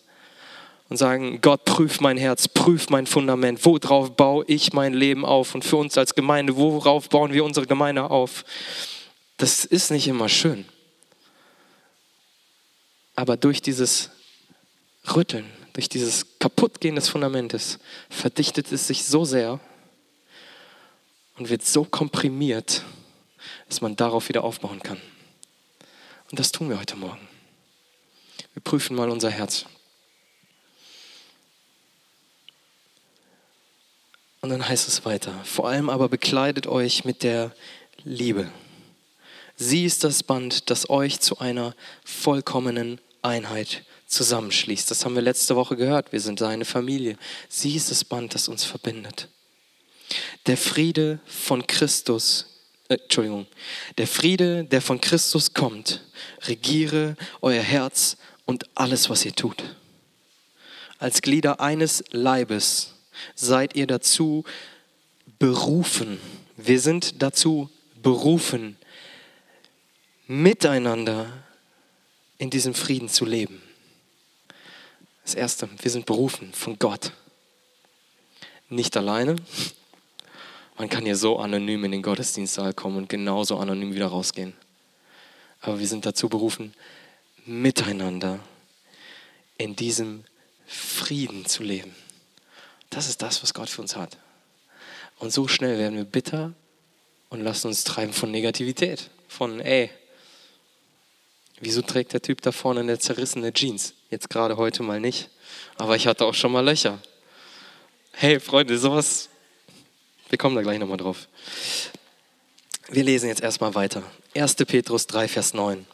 und 0.90 0.98
sagen, 0.98 1.40
Gott, 1.40 1.64
prüf 1.64 2.02
mein 2.02 2.18
Herz, 2.18 2.50
prüf 2.50 2.90
mein 2.90 3.08
Fundament, 3.08 3.64
worauf 3.64 4.18
baue 4.18 4.44
ich 4.50 4.74
mein 4.74 4.94
Leben 4.94 5.24
auf? 5.24 5.56
Und 5.56 5.64
für 5.64 5.78
uns 5.78 5.98
als 5.98 6.14
Gemeinde, 6.14 6.58
worauf 6.58 7.08
bauen 7.08 7.32
wir 7.32 7.46
unsere 7.46 7.68
Gemeinde 7.68 8.12
auf? 8.12 8.44
Das 9.38 9.64
ist 9.64 9.92
nicht 9.92 10.10
immer 10.10 10.28
schön. 10.28 10.66
Aber 13.16 13.38
durch 13.38 13.62
dieses 13.62 14.10
Rütteln, 15.16 15.50
durch 15.74 15.90
dieses 15.90 16.40
Kaputtgehen 16.40 16.96
des 16.96 17.10
Fundamentes 17.10 17.80
verdichtet 18.10 18.72
es 18.72 18.88
sich 18.88 19.06
so 19.06 19.26
sehr 19.26 19.60
und 21.38 21.50
wird 21.50 21.64
so 21.64 21.84
komprimiert, 21.84 22.84
dass 23.68 23.82
man 23.82 23.96
darauf 23.96 24.30
wieder 24.30 24.44
aufbauen 24.44 24.82
kann. 24.82 25.02
Und 26.32 26.40
das 26.40 26.52
tun 26.52 26.70
wir 26.70 26.80
heute 26.80 26.96
Morgen. 26.96 27.28
Wir 28.54 28.62
prüfen 28.64 28.96
mal 28.96 29.10
unser 29.10 29.30
Herz. 29.30 29.66
Und 34.42 34.50
dann 34.50 34.68
heißt 34.68 34.88
es 34.88 35.06
weiter, 35.06 35.34
vor 35.46 35.70
allem 35.70 35.90
aber 35.90 36.10
bekleidet 36.10 36.68
euch 36.68 37.06
mit 37.06 37.24
der 37.24 37.56
Liebe 38.04 38.52
Sie 39.56 39.86
ist 39.86 40.04
das 40.04 40.24
Band, 40.24 40.70
das 40.70 40.90
euch 40.90 41.20
zu 41.20 41.38
einer 41.40 41.76
vollkommenen 42.04 43.00
Einheit 43.24 43.84
zusammenschließt. 44.08 44.90
Das 44.92 45.04
haben 45.04 45.16
wir 45.16 45.22
letzte 45.22 45.56
Woche 45.56 45.76
gehört. 45.76 46.12
Wir 46.12 46.20
sind 46.20 46.40
seine 46.40 46.66
Familie. 46.66 47.18
Sie 47.50 47.76
ist 47.76 47.92
das 47.92 48.04
Band, 48.04 48.36
das 48.36 48.48
uns 48.48 48.64
verbindet. 48.64 49.28
Der 50.46 50.58
Friede 50.58 51.20
von 51.26 51.66
Christus, 51.66 52.46
äh, 52.90 52.96
Entschuldigung, 52.96 53.48
der 53.98 54.08
Friede, 54.08 54.66
der 54.66 54.82
von 54.82 55.02
Christus 55.02 55.54
kommt, 55.54 56.02
regiere 56.44 57.16
euer 57.42 57.62
Herz 57.62 58.18
und 58.46 58.66
alles, 58.76 59.10
was 59.10 59.26
ihr 59.26 59.34
tut. 59.34 59.64
Als 61.00 61.22
Glieder 61.22 61.60
eines 61.60 62.04
Leibes 62.12 62.94
seid 63.36 63.76
ihr 63.76 63.88
dazu 63.88 64.44
berufen. 65.40 66.20
Wir 66.58 66.80
sind 66.80 67.22
dazu 67.22 67.70
berufen, 68.02 68.78
miteinander 70.28 71.44
in 72.44 72.50
diesem 72.50 72.74
Frieden 72.74 73.08
zu 73.08 73.24
leben. 73.24 73.62
Das 75.24 75.34
Erste, 75.34 75.70
wir 75.82 75.90
sind 75.90 76.06
berufen 76.06 76.52
von 76.52 76.78
Gott. 76.78 77.14
Nicht 78.68 78.98
alleine. 78.98 79.38
Man 80.78 80.90
kann 80.90 81.06
hier 81.06 81.16
so 81.16 81.40
anonym 81.40 81.86
in 81.86 81.94
den 81.94 82.02
Gottesdienstsaal 82.02 82.74
kommen 82.74 82.98
und 82.98 83.08
genauso 83.08 83.58
anonym 83.60 83.94
wieder 83.94 84.08
rausgehen. 84.08 84.52
Aber 85.62 85.80
wir 85.80 85.88
sind 85.88 86.06
dazu 86.06 86.28
berufen, 86.28 86.74
miteinander 87.46 88.40
in 89.58 89.78
diesem 89.78 90.26
Frieden 90.68 91.46
zu 91.46 91.64
leben. 91.64 91.96
Das 92.90 93.08
ist 93.08 93.22
das, 93.22 93.42
was 93.42 93.54
Gott 93.54 93.70
für 93.70 93.82
uns 93.82 93.96
hat. 93.96 94.18
Und 95.18 95.32
so 95.32 95.48
schnell 95.48 95.78
werden 95.78 95.96
wir 95.96 96.04
bitter 96.04 96.52
und 97.30 97.40
lassen 97.40 97.68
uns 97.68 97.86
treiben 97.86 98.12
von 98.12 98.32
Negativität. 98.32 99.10
Von, 99.30 99.62
ey, 99.62 99.90
Wieso 101.60 101.82
trägt 101.82 102.14
der 102.14 102.22
Typ 102.22 102.42
da 102.42 102.52
vorne 102.52 102.82
eine 102.82 103.00
zerrissene 103.00 103.54
Jeans? 103.54 103.94
Jetzt 104.10 104.30
gerade 104.30 104.58
heute 104.58 104.84
mal 104.84 105.00
nicht. 105.00 105.30
Aber 105.78 105.96
ich 105.96 106.08
hatte 106.08 106.26
auch 106.26 106.34
schon 106.34 106.52
mal 106.52 106.66
Löcher. 106.66 107.00
Hey 108.12 108.40
Freunde, 108.40 108.78
sowas, 108.78 109.30
wir 110.30 110.38
kommen 110.38 110.56
da 110.56 110.62
gleich 110.62 110.80
nochmal 110.80 110.98
drauf. 110.98 111.28
Wir 112.90 113.04
lesen 113.04 113.28
jetzt 113.28 113.42
erstmal 113.42 113.74
weiter. 113.76 114.04
1. 114.36 114.56
Petrus 114.56 115.08
3, 115.08 115.28
Vers 115.28 115.54
9. 115.54 115.86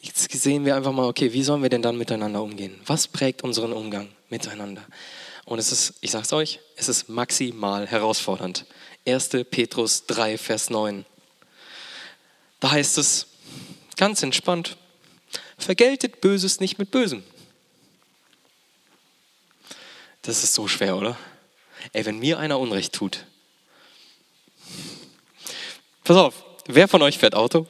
Jetzt 0.00 0.30
sehen 0.32 0.64
wir 0.64 0.74
einfach 0.74 0.92
mal, 0.92 1.06
okay, 1.06 1.32
wie 1.32 1.42
sollen 1.42 1.62
wir 1.62 1.68
denn 1.68 1.82
dann 1.82 1.96
miteinander 1.96 2.42
umgehen? 2.42 2.80
Was 2.86 3.06
prägt 3.06 3.42
unseren 3.42 3.72
Umgang 3.72 4.08
miteinander? 4.28 4.84
Und 5.44 5.58
es 5.58 5.72
ist, 5.72 5.94
ich 6.00 6.10
sag's 6.10 6.32
euch, 6.32 6.60
es 6.76 6.88
ist 6.88 7.08
maximal 7.08 7.86
herausfordernd. 7.86 8.66
1. 9.06 9.30
Petrus 9.50 10.04
3, 10.06 10.36
Vers 10.36 10.68
9. 10.68 11.06
Da 12.60 12.72
heißt 12.72 12.98
es, 12.98 13.27
Ganz 13.98 14.22
entspannt. 14.22 14.76
Vergeltet 15.58 16.20
Böses 16.22 16.60
nicht 16.60 16.78
mit 16.78 16.90
Bösem. 16.92 17.24
Das 20.22 20.44
ist 20.44 20.54
so 20.54 20.68
schwer, 20.68 20.96
oder? 20.96 21.18
Ey, 21.92 22.06
wenn 22.06 22.20
mir 22.20 22.38
einer 22.38 22.60
Unrecht 22.60 22.94
tut. 22.94 23.26
Pass 26.04 26.16
auf, 26.16 26.44
wer 26.66 26.86
von 26.86 27.02
euch 27.02 27.18
fährt 27.18 27.34
Auto? 27.34 27.66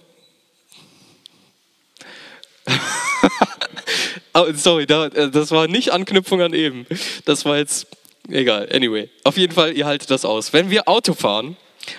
oh, 4.34 4.46
sorry, 4.54 4.82
äh, 4.84 5.30
das 5.30 5.50
war 5.50 5.66
nicht 5.66 5.92
Anknüpfung 5.92 6.42
an 6.42 6.52
eben. 6.52 6.86
Das 7.24 7.46
war 7.46 7.56
jetzt 7.56 7.86
egal. 8.28 8.68
Anyway, 8.70 9.08
auf 9.24 9.38
jeden 9.38 9.54
Fall, 9.54 9.74
ihr 9.76 9.86
haltet 9.86 10.10
das 10.10 10.26
aus. 10.26 10.52
Wenn 10.52 10.68
wir 10.68 10.88
Auto 10.88 11.14
fahren, 11.14 11.56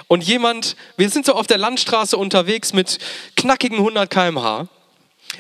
und 0.07 0.23
jemand, 0.23 0.75
wir 0.97 1.09
sind 1.09 1.25
so 1.25 1.33
auf 1.33 1.47
der 1.47 1.57
Landstraße 1.57 2.17
unterwegs 2.17 2.73
mit 2.73 2.99
knackigen 3.35 3.77
100 3.77 4.09
km/h, 4.09 4.67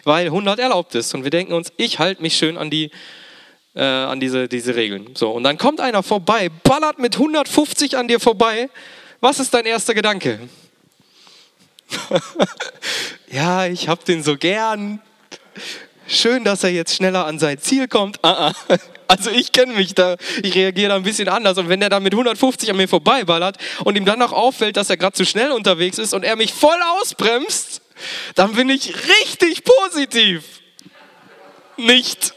weil 0.03 0.25
100 0.25 0.59
erlaubt 0.59 0.95
ist. 0.95 1.13
Und 1.13 1.23
wir 1.23 1.31
denken 1.31 1.53
uns, 1.53 1.71
ich 1.77 1.99
halte 1.99 2.21
mich 2.21 2.35
schön 2.37 2.57
an, 2.57 2.69
die, 2.69 2.91
äh, 3.75 3.83
an 3.83 4.19
diese, 4.19 4.47
diese 4.47 4.75
Regeln. 4.75 5.15
So, 5.15 5.31
und 5.31 5.43
dann 5.43 5.57
kommt 5.57 5.79
einer 5.79 6.03
vorbei, 6.03 6.49
ballert 6.49 6.99
mit 6.99 7.15
150 7.15 7.97
an 7.97 8.07
dir 8.07 8.19
vorbei. 8.19 8.69
Was 9.19 9.39
ist 9.39 9.53
dein 9.53 9.65
erster 9.65 9.93
Gedanke? 9.93 10.39
ja, 13.31 13.65
ich 13.65 13.87
hab 13.87 14.05
den 14.05 14.23
so 14.23 14.37
gern. 14.37 15.01
Schön, 16.07 16.43
dass 16.43 16.63
er 16.63 16.71
jetzt 16.71 16.95
schneller 16.95 17.25
an 17.25 17.39
sein 17.39 17.59
Ziel 17.59 17.87
kommt. 17.87 18.19
Ah, 18.23 18.53
ah. 18.69 18.77
Also 19.09 19.31
ich 19.31 19.51
kenne 19.51 19.73
mich 19.73 19.95
da, 19.95 20.17
ich 20.43 20.53
reagiere 20.53 20.89
da 20.89 20.95
ein 20.95 21.01
bisschen 21.01 21.29
anders. 21.29 21.57
Und 21.57 21.67
wenn 21.67 21.79
der 21.79 21.89
da 21.89 21.99
mit 21.99 22.13
150 22.13 22.69
an 22.69 22.77
mir 22.77 22.87
vorbeiballert 22.87 23.57
und 23.83 23.97
ihm 23.97 24.05
dann 24.05 24.19
noch 24.19 24.31
auffällt, 24.31 24.77
dass 24.77 24.91
er 24.91 24.97
gerade 24.97 25.13
zu 25.13 25.25
schnell 25.25 25.51
unterwegs 25.51 25.97
ist 25.97 26.13
und 26.13 26.23
er 26.23 26.35
mich 26.35 26.53
voll 26.53 26.77
ausbremst, 26.99 27.81
dann 28.35 28.53
bin 28.53 28.69
ich 28.69 28.93
richtig 28.95 29.63
positiv. 29.63 30.43
Nicht. 31.75 32.35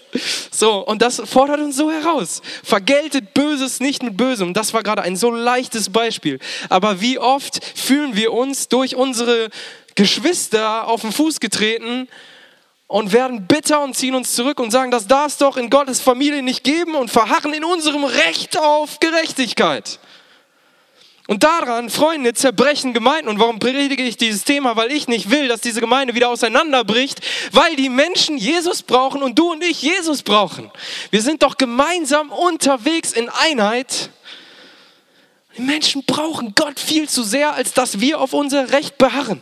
So, 0.50 0.78
und 0.78 1.02
das 1.02 1.20
fordert 1.26 1.60
uns 1.60 1.76
so 1.76 1.90
heraus. 1.90 2.40
Vergeltet 2.64 3.34
Böses 3.34 3.80
nicht 3.80 4.02
mit 4.02 4.16
Bösem. 4.16 4.54
Das 4.54 4.72
war 4.72 4.82
gerade 4.82 5.02
ein 5.02 5.16
so 5.16 5.30
leichtes 5.30 5.90
Beispiel. 5.90 6.38
Aber 6.70 7.02
wie 7.02 7.18
oft 7.18 7.62
fühlen 7.74 8.16
wir 8.16 8.32
uns 8.32 8.68
durch 8.68 8.96
unsere 8.96 9.50
Geschwister 9.94 10.88
auf 10.88 11.02
den 11.02 11.12
Fuß 11.12 11.38
getreten 11.38 12.08
und 12.92 13.11
werden 13.14 13.46
bitter 13.46 13.82
und 13.82 13.96
ziehen 13.96 14.14
uns 14.14 14.34
zurück 14.34 14.61
und 14.61 14.70
sagen, 14.70 14.90
das 14.90 15.06
darf 15.06 15.28
es 15.28 15.38
doch 15.38 15.56
in 15.56 15.70
Gottes 15.70 16.02
Familie 16.02 16.42
nicht 16.42 16.62
geben 16.62 16.94
und 16.94 17.11
verharren 17.11 17.54
in 17.54 17.64
unserem 17.64 18.04
Recht 18.04 18.58
auf 18.58 19.00
Gerechtigkeit. 19.00 19.99
Und 21.26 21.42
daran, 21.42 21.88
Freunde, 21.88 22.34
zerbrechen 22.34 22.92
Gemeinden. 22.92 23.30
Und 23.30 23.38
warum 23.38 23.58
predige 23.58 24.02
ich 24.02 24.18
dieses 24.18 24.44
Thema? 24.44 24.76
Weil 24.76 24.92
ich 24.92 25.08
nicht 25.08 25.30
will, 25.30 25.49
dass 25.49 25.62
diese 25.62 25.80
Gemeinde 25.80 26.14
wieder 26.14 26.28
auseinanderbricht, 26.28 27.22
weil 27.52 27.76
die 27.76 27.88
Menschen 27.88 28.37
Jesus 28.37 28.82
brauchen 28.82 29.22
und 29.22 29.38
du 29.38 29.52
und 29.52 29.64
ich 29.64 29.80
Jesus 29.80 30.22
brauchen. 30.22 30.70
Wir 31.11 31.22
sind 31.22 31.42
doch 31.42 31.56
gemeinsam 31.56 32.30
unterwegs 32.30 33.12
in 33.14 33.30
Einheit. 33.30 34.11
Die 35.56 35.62
Menschen 35.62 36.04
brauchen 36.04 36.54
Gott 36.54 36.78
viel 36.78 37.08
zu 37.08 37.22
sehr, 37.22 37.54
als 37.54 37.72
dass 37.72 38.00
wir 38.00 38.20
auf 38.20 38.34
unser 38.34 38.70
Recht 38.70 38.99
beharren. 38.99 39.40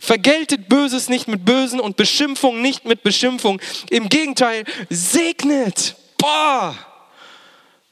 Vergeltet 0.00 0.68
Böses 0.68 1.10
nicht 1.10 1.28
mit 1.28 1.44
Bösen 1.44 1.78
und 1.78 1.96
Beschimpfung 1.96 2.62
nicht 2.62 2.86
mit 2.86 3.02
Beschimpfung. 3.02 3.60
Im 3.90 4.08
Gegenteil, 4.08 4.64
segnet. 4.88 5.94
Boah! 6.16 6.74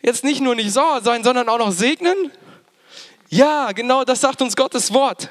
Jetzt 0.02 0.24
nicht 0.24 0.40
nur 0.40 0.54
nicht 0.54 0.72
sauer 0.72 1.02
sein, 1.02 1.22
sondern 1.22 1.48
auch 1.50 1.58
noch 1.58 1.70
segnen. 1.70 2.32
Ja, 3.28 3.72
genau 3.72 4.04
das 4.04 4.22
sagt 4.22 4.40
uns 4.40 4.56
Gottes 4.56 4.92
Wort. 4.92 5.28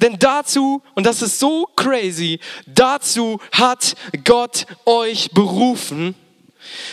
Denn 0.00 0.16
dazu, 0.18 0.82
und 0.94 1.04
das 1.04 1.20
ist 1.20 1.40
so 1.40 1.66
crazy, 1.74 2.38
dazu 2.64 3.40
hat 3.50 3.96
Gott 4.22 4.66
euch 4.84 5.30
berufen. 5.32 6.14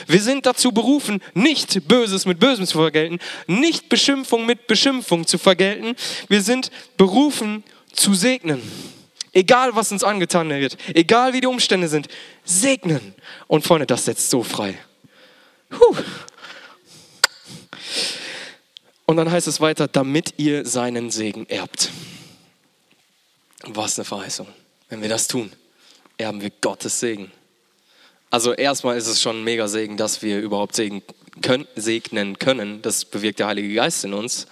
Wir 0.08 0.22
sind 0.22 0.48
dazu 0.48 0.72
berufen, 0.72 1.22
nicht 1.36 1.88
Böses 1.88 2.26
mit 2.26 2.40
Bösem 2.40 2.66
zu 2.66 2.80
vergelten, 2.80 3.20
nicht 3.46 3.88
Beschimpfung 3.88 4.48
mit 4.48 4.66
Beschimpfung 4.66 5.28
zu 5.28 5.38
vergelten. 5.38 5.96
Wir 6.28 6.42
sind 6.42 6.72
berufen 6.98 7.64
zu 7.94 8.16
segnen. 8.16 8.62
Egal, 9.34 9.76
was 9.76 9.92
uns 9.92 10.04
angetan 10.04 10.50
wird, 10.50 10.78
egal 10.94 11.34
wie 11.34 11.42
die 11.42 11.48
Umstände 11.48 11.88
sind, 11.88 12.08
segnen. 12.44 13.16
Und 13.48 13.66
Freunde, 13.66 13.86
das 13.86 14.06
setzt 14.06 14.30
so 14.30 14.44
frei. 14.44 14.78
Puh. 15.70 15.96
Und 19.06 19.18
dann 19.18 19.32
heißt 19.32 19.48
es 19.48 19.62
weiter, 19.62 19.88
damit 19.88 20.34
ihr 20.38 20.66
seinen 20.66 21.12
Segen 21.12 21.48
erbt. 21.48 21.92
Was 23.64 23.98
eine 23.98 24.06
Verheißung. 24.06 24.48
Wenn 24.90 25.02
wir 25.02 25.10
das 25.10 25.28
tun, 25.28 25.52
erben 26.18 26.42
wir 26.42 26.52
Gottes 26.62 27.00
Segen. 27.00 27.32
Also 28.30 28.54
erstmal 28.54 28.98
ist 28.98 29.08
es 29.08 29.22
schon 29.22 29.38
ein 29.38 29.44
mega 29.44 29.68
Segen, 29.70 29.96
dass 29.96 30.22
wir 30.22 30.40
überhaupt 30.40 30.76
segnen 30.76 31.04
können. 31.42 31.68
Segnen 31.76 32.38
können. 32.38 32.82
Das 32.82 33.06
bewirkt 33.06 33.40
der 33.40 33.48
Heilige 33.48 33.74
Geist 33.74 34.04
in 34.04 34.14
uns. 34.14 34.48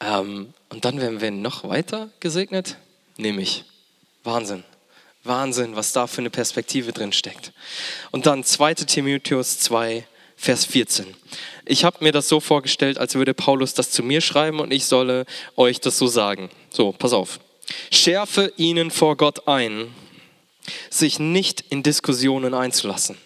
Ähm, 0.00 0.54
und 0.70 0.84
dann 0.86 0.98
werden 1.00 1.20
wir 1.20 1.30
noch 1.30 1.68
weiter 1.68 2.08
gesegnet 2.20 2.78
nehme 3.20 3.42
ich. 3.42 3.64
Wahnsinn. 4.24 4.64
Wahnsinn, 5.24 5.76
was 5.76 5.92
da 5.92 6.06
für 6.06 6.22
eine 6.22 6.30
Perspektive 6.30 6.92
drin 6.92 7.12
steckt. 7.12 7.52
Und 8.10 8.26
dann 8.26 8.42
2 8.42 8.74
Timotheus 8.74 9.58
2, 9.60 10.06
Vers 10.36 10.64
14. 10.64 11.14
Ich 11.66 11.84
habe 11.84 11.98
mir 12.00 12.12
das 12.12 12.28
so 12.28 12.40
vorgestellt, 12.40 12.96
als 12.96 13.14
würde 13.14 13.34
Paulus 13.34 13.74
das 13.74 13.90
zu 13.90 14.02
mir 14.02 14.22
schreiben 14.22 14.58
und 14.58 14.72
ich 14.72 14.86
solle 14.86 15.26
euch 15.56 15.80
das 15.80 15.98
so 15.98 16.06
sagen. 16.06 16.48
So, 16.70 16.92
pass 16.92 17.12
auf. 17.12 17.40
Schärfe 17.90 18.52
ihnen 18.56 18.90
vor 18.90 19.16
Gott 19.18 19.46
ein, 19.46 19.94
sich 20.88 21.18
nicht 21.18 21.60
in 21.68 21.82
Diskussionen 21.82 22.54
einzulassen, 22.54 23.18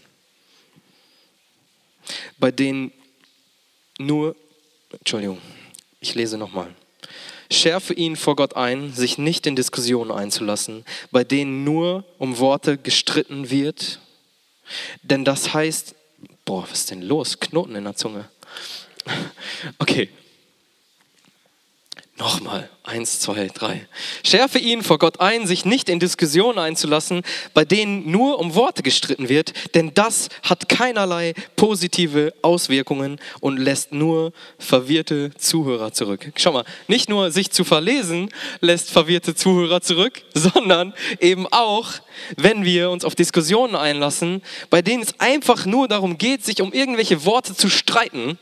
bei 2.39 2.51
denen 2.51 2.93
nur, 3.99 4.35
Entschuldigung, 4.91 5.41
ich 6.01 6.15
lese 6.15 6.37
nochmal. 6.37 6.75
Schärfe 7.55 7.95
ihn 7.95 8.17
vor 8.17 8.37
Gott 8.37 8.57
ein, 8.57 8.93
sich 8.93 9.19
nicht 9.19 9.47
in 9.47 9.57
Diskussionen 9.57 10.11
einzulassen, 10.11 10.85
bei 11.11 11.25
denen 11.25 11.65
nur 11.65 12.05
um 12.19 12.39
Worte 12.39 12.77
gestritten 12.77 13.51
wird. 13.51 14.01
Denn 15.03 15.25
das 15.25 15.55
heißt, 15.55 15.95
boah, 16.45 16.65
was 16.65 16.81
ist 16.81 16.91
denn 16.91 17.03
los? 17.03 17.41
Knoten 17.41 17.75
in 17.77 17.85
der 17.85 17.97
Zunge. 17.97 18.29
Okay, 19.79 20.09
Nochmal, 22.17 22.71
eins, 22.85 23.19
zwei, 23.19 23.49
drei. 23.53 23.89
Schärfe 24.25 24.61
ihn 24.61 24.85
vor 24.85 25.01
Gott 25.01 25.19
ein, 25.19 25.49
sich 25.49 25.65
nicht 25.65 25.89
in 25.89 25.99
Diskussionen 25.99 26.61
einzulassen, 26.61 27.23
bei 27.55 27.65
denen 27.65 28.09
nur 28.09 28.39
um 28.39 28.55
Worte 28.55 28.85
gestritten 28.85 29.29
wird, 29.29 29.53
denn 29.75 29.93
das 29.95 30.29
hat 30.45 30.69
keinerlei 30.69 31.35
positive 31.57 32.33
Auswirkungen 32.41 33.19
und 33.41 33.57
lässt 33.57 33.91
nur 33.91 34.33
verwirrte 34.61 35.33
Zuhörer 35.37 35.93
zurück. 35.93 36.31
Schau 36.37 36.53
mal, 36.53 36.65
nicht 36.87 37.09
nur 37.09 37.33
sich 37.33 37.51
zu 37.51 37.65
verlesen 37.65 38.29
lässt 38.61 38.93
verwirrte 38.93 39.35
Zuhörer 39.35 39.81
zurück, 39.81 40.23
sondern 40.35 40.95
eben 41.19 41.49
auch, 41.49 41.91
wenn 42.37 42.65
wir 42.65 42.91
uns 42.91 43.05
auf 43.05 43.17
Diskussionen 43.17 43.75
einlassen, 43.75 44.41
bei 44.71 44.83
denen 44.83 45.03
es 45.03 45.19
einfach 45.19 45.67
nur 45.67 45.89
darum 45.89 46.17
geht, 46.17 46.45
sich 46.45 46.63
um 46.63 46.73
irgendwelche 46.73 47.25
Worte 47.25 47.57
zu 47.57 47.69
streiten. 47.69 48.39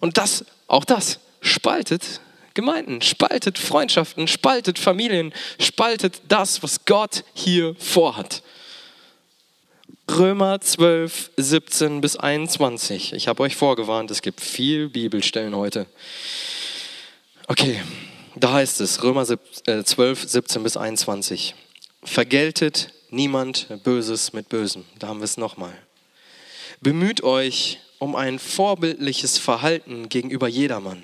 Und 0.00 0.18
das, 0.18 0.44
auch 0.68 0.84
das, 0.84 1.18
spaltet 1.40 2.20
Gemeinden, 2.54 3.02
spaltet 3.02 3.58
Freundschaften, 3.58 4.28
spaltet 4.28 4.78
Familien, 4.78 5.34
spaltet 5.58 6.22
das, 6.28 6.62
was 6.62 6.84
Gott 6.84 7.24
hier 7.34 7.74
vorhat. 7.80 8.44
Römer 10.08 10.60
12, 10.60 11.32
17 11.36 12.00
bis 12.00 12.16
21. 12.16 13.12
Ich 13.14 13.26
habe 13.26 13.42
euch 13.42 13.56
vorgewarnt, 13.56 14.12
es 14.12 14.22
gibt 14.22 14.40
viel 14.40 14.88
Bibelstellen 14.88 15.56
heute. 15.56 15.86
Okay, 17.48 17.82
da 18.36 18.52
heißt 18.52 18.80
es, 18.80 19.02
Römer 19.02 19.26
12, 19.26 20.28
17 20.28 20.60
äh, 20.60 20.62
bis 20.62 20.76
21. 20.76 21.56
Vergeltet 22.04 22.92
niemand 23.10 23.66
Böses 23.82 24.32
mit 24.32 24.48
Bösem. 24.48 24.84
Da 25.00 25.08
haben 25.08 25.18
wir 25.18 25.24
es 25.24 25.36
nochmal. 25.36 25.76
Bemüht 26.80 27.24
euch 27.24 27.80
um 27.98 28.14
ein 28.14 28.38
vorbildliches 28.38 29.38
Verhalten 29.38 30.08
gegenüber 30.08 30.46
jedermann 30.46 31.02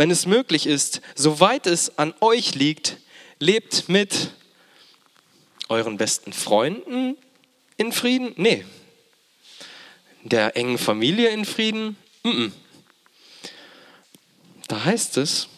wenn 0.00 0.10
es 0.10 0.24
möglich 0.24 0.66
ist, 0.66 1.02
soweit 1.14 1.66
es 1.66 1.98
an 1.98 2.14
euch 2.22 2.54
liegt, 2.54 2.96
lebt 3.38 3.90
mit 3.90 4.30
euren 5.68 5.98
besten 5.98 6.32
Freunden 6.32 7.18
in 7.76 7.92
Frieden? 7.92 8.32
Nee. 8.36 8.64
Der 10.22 10.56
engen 10.56 10.78
Familie 10.78 11.28
in 11.28 11.44
Frieden? 11.44 11.98
Mm 12.22 12.30
-mm. 12.30 12.52
Da 14.68 14.86
heißt 14.86 15.18
es, 15.18 15.48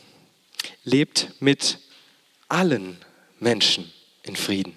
lebt 0.82 1.28
mit 1.38 1.78
allen 2.48 2.98
Menschen 3.38 3.92
in 4.24 4.34
Frieden. 4.34 4.74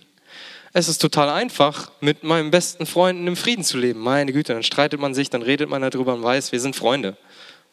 Es 0.73 0.88
ist 0.88 0.99
total 0.99 1.32
einfach, 1.32 1.91
mit 2.01 2.23
meinen 2.23 2.51
besten 2.51 2.86
Freunden 2.86 3.25
im 3.25 3.36
Frieden 3.36 3.63
zu 3.63 3.80
leben. 3.80 3.99
Meine 3.99 4.32
Güte, 4.32 4.54
dann 4.54 4.62
streitet 4.62 4.99
man 4.99 5.15
sich, 5.15 5.32
dann 5.32 5.41
redet 5.41 5.69
man 5.69 5.82
darüber 5.82 6.13
und 6.13 6.21
weiß, 6.21 6.51
wir 6.51 6.60
sind 6.60 6.75
Freunde. 6.75 7.17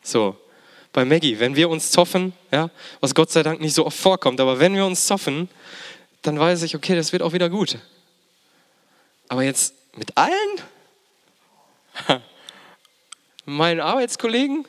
So 0.03 0.39
bei 0.93 1.05
Maggie, 1.05 1.39
wenn 1.39 1.57
wir 1.57 1.71
uns 1.71 1.91
zoffen, 1.91 2.35
ja, 2.51 2.71
was 3.01 3.15
Gott 3.15 3.31
sei 3.31 3.43
Dank 3.43 3.61
nicht 3.61 3.75
so 3.75 3.87
oft 3.87 3.99
vorkommt, 3.99 4.41
aber 4.41 4.59
wenn 4.59 4.75
wir 4.75 4.85
uns 4.85 5.07
zoffen, 5.07 5.49
dann 6.23 6.39
weiß 6.39 6.63
ich, 6.63 6.77
okay, 6.77 6.95
das 6.95 7.13
wird 7.13 7.23
auch 7.23 7.33
wieder 7.33 7.49
gut. 7.49 7.79
Aber 9.29 9.43
jetzt 9.43 9.75
mit 9.97 10.17
allen? 10.17 10.61
Meinen 13.45 13.81
Arbeitskollegen? 13.81 14.67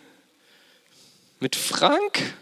Mit 1.39 1.55
Frank? 1.55 2.35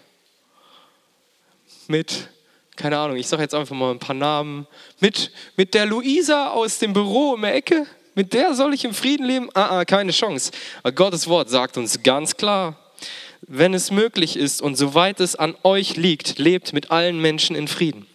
Mit, 1.88 2.30
keine 2.76 2.98
Ahnung, 3.00 3.17
ich 3.17 3.28
sage 3.28 3.41
jetzt 3.41 3.56
einfach 3.56 3.76
mal 3.76 3.91
ein 3.91 4.00
paar 4.00 4.15
Namen. 4.15 4.67
Mit, 5.00 5.32
mit 5.58 5.74
der 5.74 5.88
Luisa 5.88 6.50
aus 6.50 6.80
dem 6.80 6.94
Büro 6.94 7.32
um 7.32 7.41
die 7.41 7.48
Ecke? 7.48 7.88
Mit 8.13 8.34
der 8.34 8.54
soll 8.54 8.74
ich 8.74 8.86
im 8.86 8.94
Frieden 8.94 9.26
leben? 9.26 9.50
Ah, 9.54 9.80
ah 9.80 9.86
keine 9.86 10.12
Chance. 10.12 10.52
Aber 10.84 10.91
Gottes 10.91 11.28
Wort 11.28 11.50
sagt 11.50 11.78
uns 11.78 12.02
ganz 12.04 12.36
klar, 12.38 12.78
wenn 13.41 13.73
es 13.73 13.91
möglich 13.91 14.38
ist 14.38 14.62
und 14.62 14.75
soweit 14.75 15.19
es 15.19 15.36
an 15.36 15.56
euch 15.63 15.95
liegt, 15.95 16.38
lebt 16.38 16.73
mit 16.73 16.91
allen 16.91 17.19
Menschen 17.19 17.56
in 17.56 17.67
Frieden. 17.67 18.06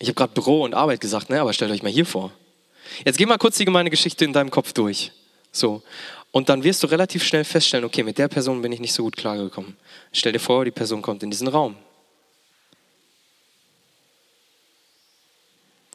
Ich 0.00 0.08
habe 0.08 0.14
gerade 0.14 0.32
Büro 0.32 0.62
und 0.62 0.74
Arbeit 0.74 1.00
gesagt, 1.00 1.30
ne? 1.30 1.40
aber 1.40 1.52
stellt 1.52 1.70
euch 1.70 1.82
mal 1.82 1.92
hier 1.92 2.06
vor. 2.06 2.32
Jetzt 3.04 3.18
geh 3.18 3.26
mal 3.26 3.38
kurz 3.38 3.56
die 3.56 3.64
gemeine 3.64 3.90
Geschichte 3.90 4.24
in 4.24 4.32
deinem 4.32 4.50
Kopf 4.50 4.72
durch. 4.72 5.12
So. 5.50 5.82
Und 6.30 6.48
dann 6.48 6.64
wirst 6.64 6.82
du 6.82 6.88
relativ 6.88 7.24
schnell 7.24 7.44
feststellen, 7.44 7.84
okay, 7.84 8.02
mit 8.02 8.18
der 8.18 8.28
Person 8.28 8.60
bin 8.60 8.72
ich 8.72 8.80
nicht 8.80 8.92
so 8.92 9.04
gut 9.04 9.16
klargekommen. 9.16 9.76
Stell 10.12 10.32
dir 10.32 10.40
vor, 10.40 10.64
die 10.64 10.70
Person 10.70 11.00
kommt 11.00 11.22
in 11.22 11.30
diesen 11.30 11.48
Raum. 11.48 11.76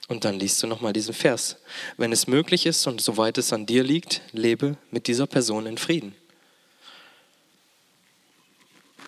Und 0.07 0.25
dann 0.25 0.39
liest 0.39 0.63
du 0.63 0.67
nochmal 0.67 0.91
diesen 0.91 1.13
Vers. 1.13 1.57
Wenn 1.97 2.11
es 2.11 2.25
möglich 2.25 2.65
ist 2.65 2.87
und 2.87 2.99
soweit 2.99 3.37
es 3.37 3.53
an 3.53 3.65
dir 3.65 3.83
liegt, 3.83 4.21
lebe 4.31 4.75
mit 4.91 5.07
dieser 5.07 5.27
Person 5.27 5.67
in 5.67 5.77
Frieden. 5.77 6.15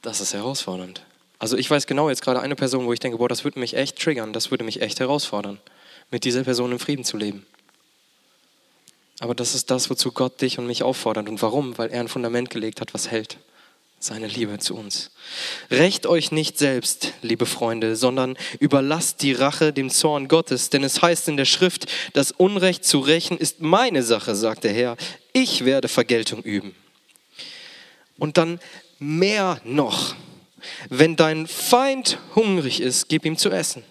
Das 0.02 0.22
ist 0.22 0.34
herausfordernd. 0.34 1.04
Also 1.40 1.58
ich 1.58 1.70
weiß 1.70 1.88
genau 1.88 2.10
jetzt 2.10 2.22
gerade 2.22 2.40
eine 2.40 2.56
Person, 2.56 2.86
wo 2.86 2.94
ich 2.94 3.00
denke, 3.00 3.18
boah, 3.18 3.30
das 3.30 3.44
würde 3.44 3.60
mich 3.60 3.76
echt 3.76 4.00
triggern, 4.00 4.34
das 4.34 4.52
würde 4.52 4.64
mich 4.64 4.82
echt 4.82 5.00
herausfordern, 5.00 5.60
mit 6.12 6.24
dieser 6.24 6.44
Person 6.44 6.72
in 6.72 6.80
Frieden 6.80 7.04
zu 7.04 7.18
leben. 7.18 7.46
Aber 9.20 9.36
das 9.36 9.54
ist 9.54 9.70
das, 9.70 9.90
wozu 9.90 10.12
Gott 10.12 10.42
dich 10.42 10.58
und 10.58 10.66
mich 10.68 10.82
auffordert. 10.84 11.30
Und 11.30 11.42
warum? 11.42 11.78
Weil 11.78 11.92
er 11.92 12.00
ein 12.00 12.08
Fundament 12.08 12.50
gelegt 12.50 12.82
hat, 12.82 12.94
was 12.94 13.12
hält 13.12 13.38
seine 14.00 14.26
Liebe 14.28 14.58
zu 14.58 14.76
uns. 14.76 15.12
Recht 15.70 16.08
euch 16.08 16.32
nicht 16.32 16.58
selbst, 16.58 17.14
liebe 17.22 17.46
Freunde, 17.46 17.96
sondern 17.96 18.36
überlasst 18.60 19.22
die 19.22 19.34
Rache 19.34 19.74
dem 19.74 19.92
Zorn 19.92 20.28
Gottes, 20.28 20.72
denn 20.72 20.84
es 20.84 21.04
heißt 21.04 21.28
in 21.28 21.38
der 21.38 21.46
Schrift, 21.46 21.86
das 22.14 22.32
Unrecht 22.32 22.84
zu 22.84 23.00
rächen 23.00 23.38
ist 23.38 23.62
meine 23.62 24.02
Sache, 24.02 24.36
sagt 24.36 24.64
der 24.64 24.74
Herr. 24.74 24.98
Ich 25.34 25.66
werde 25.66 25.88
Vergeltung 25.88 26.42
üben. 26.42 26.76
Und 28.18 28.38
dann 28.38 28.60
mehr 29.02 29.60
noch, 29.64 30.16
wenn 30.90 31.16
dein 31.16 31.48
Feind 31.48 32.20
hungrig 32.36 32.80
ist, 32.82 33.10
gib 33.10 33.26
ihm 33.26 33.38
zu 33.38 33.50
essen. 33.50 33.84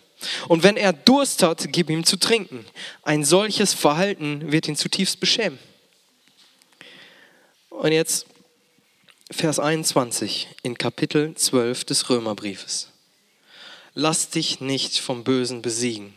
Und 0.48 0.62
wenn 0.62 0.76
er 0.76 0.92
Durst 0.92 1.42
hat, 1.42 1.72
gib 1.72 1.90
ihm 1.90 2.04
zu 2.04 2.16
trinken. 2.16 2.64
Ein 3.02 3.24
solches 3.24 3.74
Verhalten 3.74 4.52
wird 4.52 4.68
ihn 4.68 4.76
zutiefst 4.76 5.18
beschämen. 5.18 5.58
Und 7.70 7.92
jetzt 7.92 8.26
Vers 9.32 9.58
21 9.58 10.48
in 10.62 10.76
Kapitel 10.76 11.34
12 11.34 11.84
des 11.84 12.10
Römerbriefes. 12.10 12.90
Lass 13.94 14.30
dich 14.30 14.60
nicht 14.60 14.98
vom 14.98 15.24
Bösen 15.24 15.62
besiegen, 15.62 16.14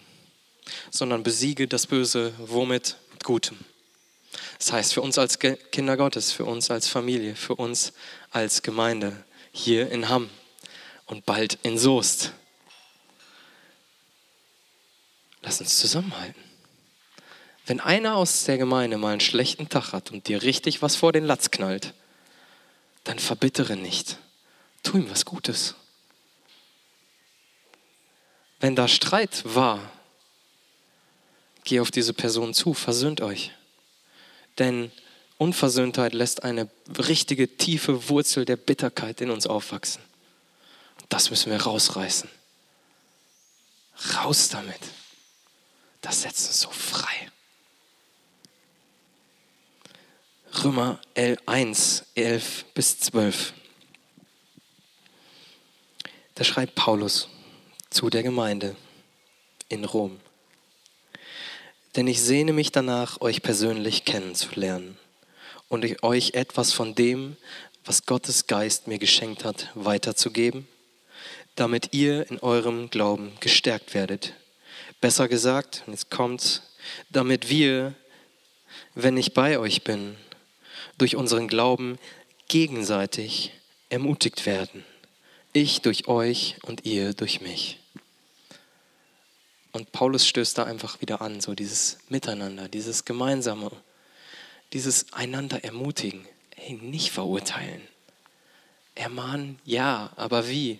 sondern 0.92 1.24
besiege 1.24 1.68
das 1.68 1.88
Böse 1.88 2.34
womit? 2.38 2.98
Mit 3.12 3.24
Gutem. 3.24 3.58
Das 4.64 4.72
heißt, 4.72 4.94
für 4.94 5.02
uns 5.02 5.18
als 5.18 5.40
Kinder 5.40 5.98
Gottes, 5.98 6.32
für 6.32 6.46
uns 6.46 6.72
als 6.72 6.88
Familie, 6.88 7.36
für 7.36 7.56
uns 7.56 7.92
als 8.32 8.62
Gemeinde 8.62 9.26
hier 9.52 9.92
in 9.92 10.08
Hamm 10.08 10.30
und 11.06 11.26
bald 11.26 11.60
in 11.64 11.78
Soest. 11.78 12.32
Lass 15.42 15.60
uns 15.60 15.78
zusammenhalten. 15.80 16.42
Wenn 17.66 17.82
einer 17.82 18.16
aus 18.16 18.46
der 18.46 18.58
Gemeinde 18.58 18.98
mal 18.98 19.12
einen 19.12 19.20
schlechten 19.20 19.68
Tag 19.68 19.92
hat 19.92 20.12
und 20.12 20.30
dir 20.30 20.44
richtig 20.44 20.82
was 20.82 20.96
vor 20.96 21.12
den 21.12 21.26
Latz 21.26 21.52
knallt, 21.52 21.94
dann 23.04 23.20
verbittere 23.20 23.76
nicht. 23.76 24.18
Tu 24.82 24.96
ihm 25.00 25.12
was 25.12 25.26
Gutes. 25.26 25.76
Wenn 28.62 28.78
da 28.78 28.88
Streit 28.88 29.44
war, 29.44 29.92
geh 31.66 31.82
auf 31.82 31.92
diese 31.92 32.14
Person 32.14 32.54
zu, 32.54 32.74
versöhnt 32.74 33.20
euch. 33.20 33.52
Denn 34.60 34.92
Unversöhntheit 35.38 36.14
lässt 36.14 36.44
eine 36.44 36.70
richtige 36.98 37.58
tiefe 37.58 38.10
Wurzel 38.10 38.46
der 38.46 38.56
Bitterkeit 38.56 39.22
in 39.22 39.30
uns 39.30 39.48
aufwachsen. 39.48 40.02
Das 41.10 41.30
müssen 41.30 41.52
wir 41.52 41.62
rausreißen. 41.62 42.30
Raus 44.16 44.50
damit. 44.50 44.80
Das 46.02 46.22
setzt 46.22 46.48
uns 46.48 46.62
so 46.62 46.70
frei. 46.70 47.32
Römer 50.64 51.00
1, 51.46 52.06
11 52.16 52.66
bis 52.74 53.00
12. 53.00 53.54
Da 56.36 56.44
schreibt 56.44 56.76
Paulus 56.76 57.28
zu 57.90 58.10
der 58.10 58.24
Gemeinde 58.24 58.76
in 59.70 59.86
Rom. 59.86 60.20
Denn 61.96 62.08
ich 62.08 62.22
sehne 62.22 62.54
mich 62.54 62.72
danach, 62.72 63.22
euch 63.22 63.44
persönlich 63.44 64.04
kennenzulernen 64.04 64.98
und 65.68 66.04
euch 66.04 66.34
etwas 66.34 66.74
von 66.74 66.96
dem, 66.96 67.38
was 67.86 68.06
Gottes 68.06 68.48
Geist 68.48 68.88
mir 68.88 68.98
geschenkt 68.98 69.46
hat, 69.46 69.70
weiterzugeben, 69.76 70.68
damit 71.56 71.94
ihr 71.94 72.30
in 72.32 72.40
eurem 72.40 72.90
Glauben 72.90 73.34
gestärkt 73.42 73.94
werdet. 73.94 74.34
Besser 75.02 75.28
gesagt, 75.28 75.84
und 75.86 75.94
jetzt 75.94 76.10
kommt's, 76.10 76.62
damit 77.10 77.50
wir, 77.50 77.94
wenn 78.96 79.18
ich 79.18 79.34
bei 79.34 79.60
euch 79.60 79.84
bin, 79.84 80.16
durch 80.98 81.16
unseren 81.16 81.48
Glauben 81.48 82.00
gegenseitig 82.48 83.52
ermutigt 83.90 84.46
werden. 84.46 84.84
Ich 85.52 85.82
durch 85.82 86.08
euch 86.08 86.56
und 86.64 86.86
ihr 86.86 87.14
durch 87.14 87.42
mich. 87.42 87.83
Und 89.74 89.92
Paulus 89.92 90.28
stößt 90.28 90.60
da 90.60 90.64
einfach 90.64 91.02
wieder 91.02 91.22
an, 91.22 91.42
so 91.42 91.56
dieses 91.56 91.98
Miteinander, 92.08 92.70
dieses 92.70 93.06
Gemeinsame, 93.06 93.72
dieses 94.72 95.12
einander 95.14 95.64
ermutigen, 95.64 96.26
hey, 96.56 96.76
nicht 96.76 97.12
verurteilen. 97.12 97.82
Ermahnen, 98.96 99.60
ja, 99.66 100.12
aber 100.16 100.48
wie? 100.48 100.80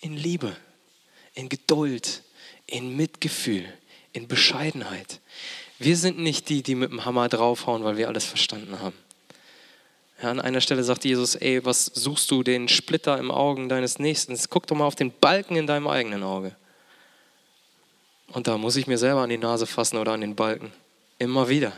In 0.00 0.16
Liebe, 0.16 0.56
in 1.34 1.50
Geduld, 1.50 2.22
in 2.66 2.96
Mitgefühl, 2.96 3.70
in 4.14 4.26
Bescheidenheit. 4.26 5.20
Wir 5.78 5.98
sind 5.98 6.18
nicht 6.18 6.48
die, 6.48 6.62
die 6.62 6.74
mit 6.74 6.90
dem 6.90 7.04
Hammer 7.04 7.28
draufhauen, 7.28 7.84
weil 7.84 7.98
wir 7.98 8.08
alles 8.08 8.24
verstanden 8.24 8.80
haben. 8.80 8.96
Ja, 10.22 10.30
an 10.30 10.40
einer 10.40 10.62
Stelle 10.62 10.82
sagt 10.82 11.04
Jesus, 11.04 11.34
ey, 11.34 11.62
was 11.64 11.84
suchst 11.84 12.30
du 12.30 12.42
den 12.42 12.68
Splitter 12.68 13.18
im 13.18 13.30
Augen 13.30 13.68
deines 13.68 13.98
Nächsten? 13.98 14.38
Guck 14.48 14.66
doch 14.66 14.76
mal 14.76 14.86
auf 14.86 14.94
den 14.94 15.12
Balken 15.12 15.56
in 15.56 15.66
deinem 15.66 15.88
eigenen 15.88 16.22
Auge. 16.22 16.56
Und 18.32 18.46
da 18.46 18.56
muss 18.58 18.76
ich 18.76 18.86
mir 18.86 18.98
selber 18.98 19.22
an 19.22 19.30
die 19.30 19.38
Nase 19.38 19.66
fassen 19.66 19.96
oder 19.96 20.12
an 20.12 20.20
den 20.20 20.36
Balken. 20.36 20.72
Immer 21.18 21.48
wieder. 21.48 21.72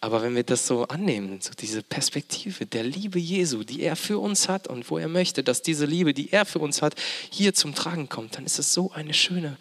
Aber 0.00 0.20
wenn 0.20 0.34
wir 0.34 0.42
das 0.42 0.66
so 0.66 0.86
annehmen, 0.88 1.40
so 1.40 1.52
diese 1.58 1.82
Perspektive 1.82 2.66
der 2.66 2.82
Liebe 2.82 3.18
Jesu, 3.18 3.64
die 3.64 3.82
er 3.82 3.96
für 3.96 4.18
uns 4.18 4.48
hat 4.48 4.68
und 4.68 4.90
wo 4.90 4.98
er 4.98 5.08
möchte, 5.08 5.42
dass 5.42 5.62
diese 5.62 5.86
Liebe, 5.86 6.12
die 6.12 6.30
er 6.30 6.44
für 6.44 6.58
uns 6.58 6.82
hat, 6.82 6.94
hier 7.30 7.54
zum 7.54 7.74
Tragen 7.74 8.08
kommt, 8.10 8.36
dann 8.36 8.44
ist 8.44 8.58
es 8.58 8.74
so 8.74 8.92
eine 8.92 9.14
schöne, 9.14 9.56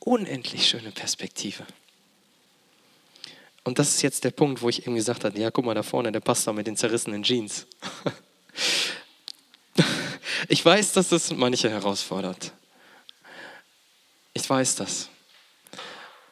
unendlich 0.00 0.68
schöne 0.68 0.90
Perspektive. 0.90 1.64
Und 3.64 3.78
das 3.78 3.88
ist 3.88 4.02
jetzt 4.02 4.24
der 4.24 4.32
Punkt, 4.32 4.60
wo 4.60 4.68
ich 4.68 4.86
eben 4.86 4.96
gesagt 4.96 5.24
habe, 5.24 5.38
ja, 5.38 5.50
guck 5.50 5.64
mal 5.64 5.74
da 5.74 5.82
vorne, 5.82 6.12
der 6.12 6.20
Pastor 6.20 6.52
mit 6.52 6.66
den 6.66 6.76
zerrissenen 6.76 7.22
Jeans. 7.22 7.66
Ich 10.48 10.64
weiß, 10.64 10.92
dass 10.92 11.08
das 11.08 11.32
manche 11.32 11.70
herausfordert. 11.70 12.52
Ich 14.32 14.48
weiß 14.48 14.76
das. 14.76 15.08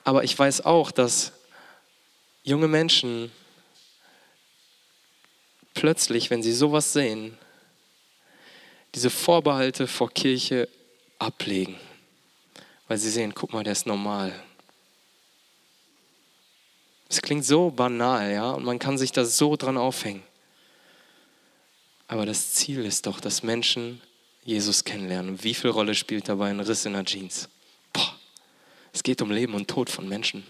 Aber 0.05 0.23
ich 0.23 0.39
weiß 0.39 0.65
auch, 0.67 0.91
dass 0.91 1.33
junge 2.43 2.69
Menschen 2.69 3.33
plötzlich, 5.73 6.31
wenn 6.31 6.43
sie 6.43 6.53
sowas 6.53 6.93
sehen, 6.93 7.37
diese 8.95 9.11
Vorbehalte 9.11 9.87
vor 9.87 10.11
Kirche 10.11 10.69
ablegen. 11.19 11.77
Weil 12.87 12.99
sie 12.99 13.11
sehen, 13.11 13.35
guck 13.35 13.53
mal, 13.53 13.65
der 13.65 13.73
ist 13.73 13.87
normal. 13.87 14.33
Es 17.09 17.21
klingt 17.23 17.45
so 17.45 17.71
banal, 17.71 18.33
ja, 18.33 18.51
und 18.53 18.65
man 18.65 18.79
kann 18.79 18.99
sich 18.99 19.11
da 19.13 19.25
so 19.25 19.57
dran 19.57 19.77
aufhängen. 19.77 20.23
Aber 22.07 22.27
das 22.27 22.53
Ziel 22.53 22.85
ist 22.85 23.07
doch, 23.07 23.21
dass 23.21 23.43
Menschen 23.43 24.01
Jesus 24.45 24.85
kennenlernen. 24.85 25.31
Und 25.33 25.45
wie 25.45 25.55
viel 25.55 25.71
Rolle 25.71 25.95
spielt 25.95 26.29
dabei 26.29 26.51
ein 26.51 26.61
Riss 26.61 26.85
in 26.85 26.93
der 26.93 27.05
Jeans? 27.05 27.49
Es 28.95 29.03
geht 29.03 29.21
um 29.21 29.31
Leben 29.33 29.55
und 29.55 29.69
Tod 29.69 29.91
von 29.91 30.09
Menschen. 30.09 30.45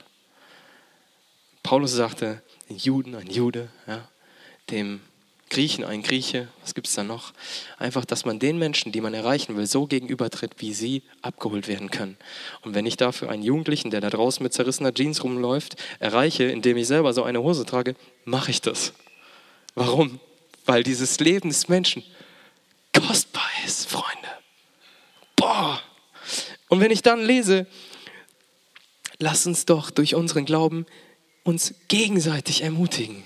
Paulus 1.62 1.92
sagte, 1.92 2.42
ein 2.68 2.76
Juden, 2.76 3.14
ein 3.14 3.30
Jude, 3.30 3.70
ja, 3.86 4.06
dem 4.70 5.00
Griechen, 5.48 5.82
ein 5.82 6.02
Grieche, 6.02 6.48
was 6.60 6.74
gibt 6.74 6.86
es 6.86 6.94
da 6.94 7.04
noch? 7.04 7.32
Einfach, 7.78 8.04
dass 8.04 8.26
man 8.26 8.38
den 8.38 8.58
Menschen, 8.58 8.92
die 8.92 9.00
man 9.00 9.14
erreichen 9.14 9.56
will, 9.56 9.66
so 9.66 9.86
gegenübertritt, 9.86 10.56
wie 10.58 10.74
sie 10.74 11.02
abgeholt 11.22 11.68
werden 11.68 11.90
können. 11.90 12.18
Und 12.60 12.74
wenn 12.74 12.84
ich 12.84 12.98
dafür 12.98 13.30
einen 13.30 13.42
Jugendlichen, 13.42 13.90
der 13.90 14.02
da 14.02 14.10
draußen 14.10 14.42
mit 14.42 14.52
zerrissener 14.52 14.92
Jeans 14.92 15.24
rumläuft, 15.24 15.76
erreiche, 15.98 16.44
indem 16.44 16.76
ich 16.76 16.86
selber 16.86 17.14
so 17.14 17.22
eine 17.22 17.42
Hose 17.42 17.64
trage, 17.64 17.96
mache 18.26 18.50
ich 18.50 18.60
das. 18.60 18.92
Warum? 19.74 20.20
Weil 20.66 20.82
dieses 20.82 21.18
Leben 21.18 21.48
des 21.48 21.68
Menschen 21.68 22.04
kostbar 22.92 23.48
ist, 23.64 23.88
Freunde. 23.88 24.28
Boah! 25.34 25.80
Und 26.68 26.80
wenn 26.80 26.90
ich 26.90 27.02
dann 27.02 27.24
lese, 27.24 27.66
lass 29.24 29.46
uns 29.46 29.64
doch 29.64 29.90
durch 29.90 30.14
unseren 30.14 30.44
Glauben 30.44 30.86
uns 31.42 31.74
gegenseitig 31.88 32.62
ermutigen 32.62 33.24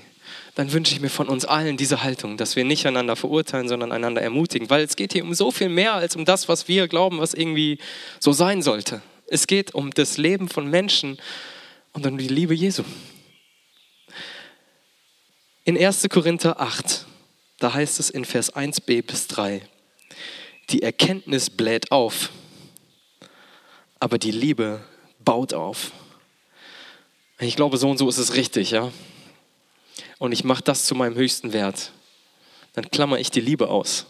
dann 0.58 0.72
wünsche 0.72 0.92
ich 0.92 1.00
mir 1.00 1.08
von 1.08 1.28
uns 1.28 1.44
allen 1.44 1.76
diese 1.76 2.02
Haltung, 2.02 2.36
dass 2.36 2.56
wir 2.56 2.64
nicht 2.64 2.84
einander 2.84 3.14
verurteilen, 3.14 3.68
sondern 3.68 3.92
einander 3.92 4.22
ermutigen, 4.22 4.68
weil 4.68 4.82
es 4.82 4.96
geht 4.96 5.12
hier 5.12 5.22
um 5.22 5.32
so 5.32 5.52
viel 5.52 5.68
mehr 5.68 5.92
als 5.92 6.16
um 6.16 6.24
das, 6.24 6.48
was 6.48 6.66
wir 6.66 6.88
glauben, 6.88 7.20
was 7.20 7.32
irgendwie 7.32 7.78
so 8.18 8.32
sein 8.32 8.60
sollte. 8.60 9.00
Es 9.28 9.46
geht 9.46 9.72
um 9.72 9.92
das 9.92 10.16
Leben 10.18 10.48
von 10.48 10.68
Menschen 10.68 11.16
und 11.92 12.04
um 12.08 12.18
die 12.18 12.26
Liebe 12.26 12.54
Jesu. 12.54 12.82
In 15.62 15.78
1. 15.78 16.08
Korinther 16.08 16.60
8, 16.60 17.06
da 17.60 17.74
heißt 17.74 18.00
es 18.00 18.10
in 18.10 18.24
Vers 18.24 18.52
1b 18.52 19.02
bis 19.06 19.28
3, 19.28 19.62
die 20.70 20.82
Erkenntnis 20.82 21.50
bläht 21.50 21.92
auf, 21.92 22.30
aber 24.00 24.18
die 24.18 24.32
Liebe 24.32 24.80
baut 25.28 25.52
auf. 25.52 25.92
Ich 27.38 27.54
glaube, 27.54 27.76
so 27.76 27.90
und 27.90 27.98
so 27.98 28.08
ist 28.08 28.16
es 28.16 28.34
richtig, 28.34 28.70
ja. 28.70 28.90
Und 30.16 30.32
ich 30.32 30.42
mache 30.42 30.62
das 30.62 30.86
zu 30.86 30.94
meinem 30.94 31.16
höchsten 31.16 31.52
Wert. 31.52 31.92
Dann 32.72 32.90
klammer 32.90 33.18
ich 33.18 33.30
die 33.30 33.42
Liebe 33.42 33.68
aus. 33.68 34.06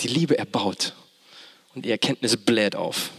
Die 0.00 0.08
Liebe 0.08 0.36
erbaut 0.36 0.94
und 1.72 1.84
die 1.84 1.90
Erkenntnis 1.92 2.36
bläht 2.36 2.74
auf. 2.74 3.10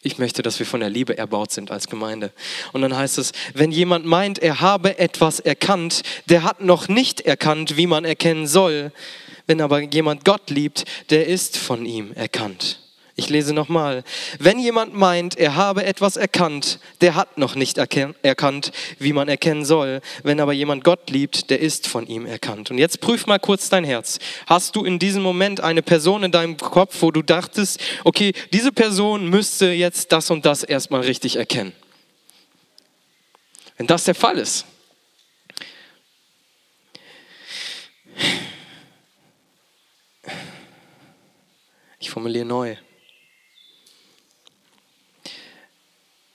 Ich 0.00 0.16
möchte, 0.16 0.40
dass 0.40 0.58
wir 0.60 0.64
von 0.64 0.80
der 0.80 0.88
Liebe 0.88 1.18
erbaut 1.18 1.52
sind 1.52 1.70
als 1.70 1.88
Gemeinde. 1.88 2.32
Und 2.72 2.80
dann 2.80 2.96
heißt 2.96 3.18
es, 3.18 3.32
wenn 3.52 3.70
jemand 3.70 4.06
meint, 4.06 4.38
er 4.38 4.62
habe 4.62 4.98
etwas 4.98 5.40
erkannt, 5.40 6.00
der 6.30 6.42
hat 6.42 6.62
noch 6.62 6.88
nicht 6.88 7.20
erkannt, 7.20 7.76
wie 7.76 7.86
man 7.86 8.06
erkennen 8.06 8.46
soll. 8.46 8.92
Wenn 9.46 9.60
aber 9.60 9.80
jemand 9.80 10.24
Gott 10.24 10.48
liebt, 10.48 10.86
der 11.10 11.26
ist 11.26 11.58
von 11.58 11.84
ihm 11.84 12.14
erkannt. 12.14 12.81
Ich 13.14 13.28
lese 13.28 13.52
nochmal. 13.52 14.04
Wenn 14.38 14.58
jemand 14.58 14.94
meint, 14.94 15.36
er 15.36 15.54
habe 15.54 15.84
etwas 15.84 16.16
erkannt, 16.16 16.78
der 17.02 17.14
hat 17.14 17.36
noch 17.36 17.54
nicht 17.54 17.76
erkannt, 17.76 18.72
wie 18.98 19.12
man 19.12 19.28
erkennen 19.28 19.66
soll. 19.66 20.00
Wenn 20.22 20.40
aber 20.40 20.54
jemand 20.54 20.82
Gott 20.82 21.10
liebt, 21.10 21.50
der 21.50 21.60
ist 21.60 21.86
von 21.86 22.06
ihm 22.06 22.24
erkannt. 22.24 22.70
Und 22.70 22.78
jetzt 22.78 23.00
prüf 23.00 23.26
mal 23.26 23.38
kurz 23.38 23.68
dein 23.68 23.84
Herz. 23.84 24.18
Hast 24.46 24.76
du 24.76 24.84
in 24.84 24.98
diesem 24.98 25.22
Moment 25.22 25.60
eine 25.60 25.82
Person 25.82 26.22
in 26.22 26.32
deinem 26.32 26.56
Kopf, 26.56 27.02
wo 27.02 27.10
du 27.10 27.20
dachtest, 27.20 27.80
okay, 28.04 28.32
diese 28.52 28.72
Person 28.72 29.28
müsste 29.28 29.66
jetzt 29.66 30.10
das 30.12 30.30
und 30.30 30.46
das 30.46 30.62
erstmal 30.62 31.02
richtig 31.02 31.36
erkennen? 31.36 31.74
Wenn 33.76 33.86
das 33.86 34.04
der 34.04 34.14
Fall 34.14 34.38
ist, 34.38 34.64
ich 41.98 42.08
formuliere 42.08 42.46
neu. 42.46 42.76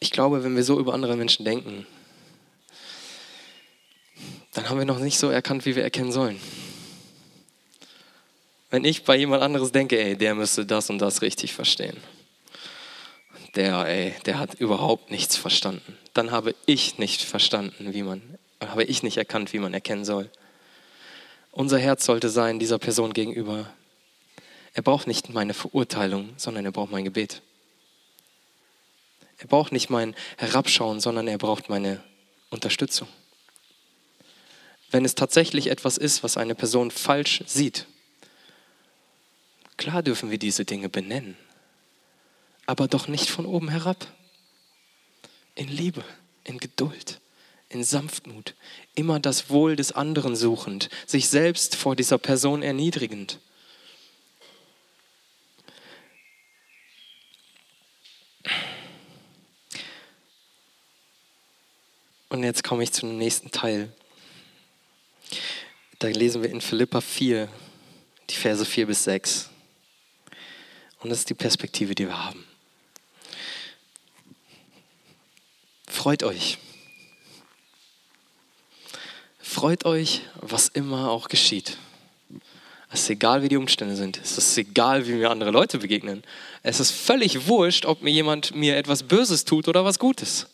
Ich 0.08 0.12
glaube, 0.12 0.46
wenn 0.46 0.56
wir 0.56 0.64
so 0.64 0.80
über 0.80 0.94
andere 0.94 1.18
Menschen 1.18 1.44
denken, 1.44 1.86
dann 4.54 4.70
haben 4.70 4.78
wir 4.78 4.86
noch 4.86 5.00
nicht 5.00 5.20
so 5.20 5.30
erkannt, 5.30 5.66
wie 5.66 5.76
wir 5.76 5.84
erkennen 5.84 6.14
sollen. 6.14 6.40
Wenn 8.70 8.86
ich 8.86 9.04
bei 9.04 9.18
jemand 9.18 9.44
anderes 9.44 9.74
denke, 9.74 10.00
ey, 10.00 10.16
der 10.16 10.34
müsste 10.34 10.66
das 10.66 10.90
und 10.90 11.00
das 11.00 11.22
richtig 11.22 11.54
verstehen. 11.54 11.98
Der, 13.56 13.86
ey, 13.86 14.16
der 14.26 14.40
hat 14.40 14.54
überhaupt 14.54 15.12
nichts 15.12 15.36
verstanden. 15.36 15.98
Dann 16.14 16.32
habe 16.32 16.56
ich 16.66 16.98
nicht 16.98 17.22
verstanden, 17.22 17.94
wie 17.94 18.04
man, 18.04 18.22
habe 18.66 18.86
ich 18.86 19.04
nicht 19.04 19.18
erkannt, 19.18 19.52
wie 19.52 19.60
man 19.60 19.74
erkennen 19.74 20.06
soll. 20.06 20.30
Unser 21.52 21.80
Herz 21.80 22.06
sollte 22.06 22.30
sein, 22.30 22.60
dieser 22.60 22.80
Person 22.80 23.12
gegenüber. 23.12 23.70
Er 24.74 24.84
braucht 24.84 25.06
nicht 25.06 25.34
meine 25.34 25.54
Verurteilung, 25.54 26.30
sondern 26.38 26.64
er 26.64 26.72
braucht 26.72 26.92
mein 26.92 27.04
Gebet. 27.04 27.42
Er 29.38 29.48
braucht 29.48 29.72
nicht 29.72 29.90
mein 29.90 30.16
Herabschauen, 30.38 31.00
sondern 31.00 31.28
er 31.28 31.38
braucht 31.38 31.70
meine 31.70 32.04
Unterstützung. 32.50 33.08
Wenn 34.90 35.06
es 35.06 35.16
tatsächlich 35.16 35.68
etwas 35.68 35.98
ist, 35.98 36.24
was 36.24 36.38
eine 36.38 36.56
Person 36.56 36.92
falsch 36.92 37.44
sieht, 37.46 37.88
klar 39.76 40.02
dürfen 40.02 40.32
wir 40.32 40.40
diese 40.40 40.66
Dinge 40.66 40.90
benennen, 40.90 41.38
aber 42.66 42.88
doch 42.88 43.08
nicht 43.08 43.30
von 43.30 43.46
oben 43.46 43.70
herab. 43.70 44.08
In 45.56 45.68
Liebe, 45.68 46.04
in 46.44 46.58
Geduld, 46.58 47.20
in 47.70 47.84
Sanftmut, 47.84 48.56
immer 48.96 49.20
das 49.20 49.50
Wohl 49.50 49.76
des 49.76 49.92
anderen 49.92 50.36
suchend, 50.36 50.90
sich 51.06 51.28
selbst 51.28 51.76
vor 51.76 51.96
dieser 51.96 52.18
Person 52.18 52.64
erniedrigend. 52.64 53.40
Und 62.38 62.44
jetzt 62.44 62.64
komme 62.64 62.84
ich 62.84 62.92
zum 62.92 63.18
nächsten 63.18 63.50
Teil. 63.50 63.92
Da 65.98 66.08
lesen 66.08 66.44
wir 66.44 66.52
in 66.52 66.62
Philippa 66.62 67.02
4, 67.02 67.50
die 68.30 68.36
Verse 68.36 68.64
4 68.64 68.86
bis 68.86 69.06
6. 69.06 69.50
Und 71.00 71.10
das 71.10 71.18
ist 71.18 71.32
die 71.32 71.34
Perspektive, 71.34 71.96
die 71.96 72.06
wir 72.06 72.26
haben. 72.26 72.46
Freut 75.88 76.22
euch. 76.22 76.60
Freut 79.40 79.86
euch, 79.86 80.22
was 80.36 80.68
immer 80.68 81.10
auch 81.10 81.30
geschieht. 81.30 81.80
Es 82.92 83.02
ist 83.02 83.10
egal, 83.10 83.42
wie 83.42 83.50
die 83.50 83.58
Umstände 83.58 83.96
sind. 83.96 84.20
Es 84.24 84.38
ist 84.38 84.56
egal, 84.60 85.08
wie 85.08 85.14
mir 85.14 85.32
andere 85.32 85.50
Leute 85.50 85.80
begegnen. 85.80 86.24
Es 86.62 86.80
ist 86.80 86.92
völlig 86.92 87.48
wurscht, 87.48 87.88
ob 87.88 88.04
mir 88.04 88.12
jemand 88.12 88.54
mir 88.54 88.78
etwas 88.78 89.02
Böses 89.02 89.44
tut 89.44 89.68
oder 89.68 89.84
was 89.84 89.98
Gutes. 89.98 90.46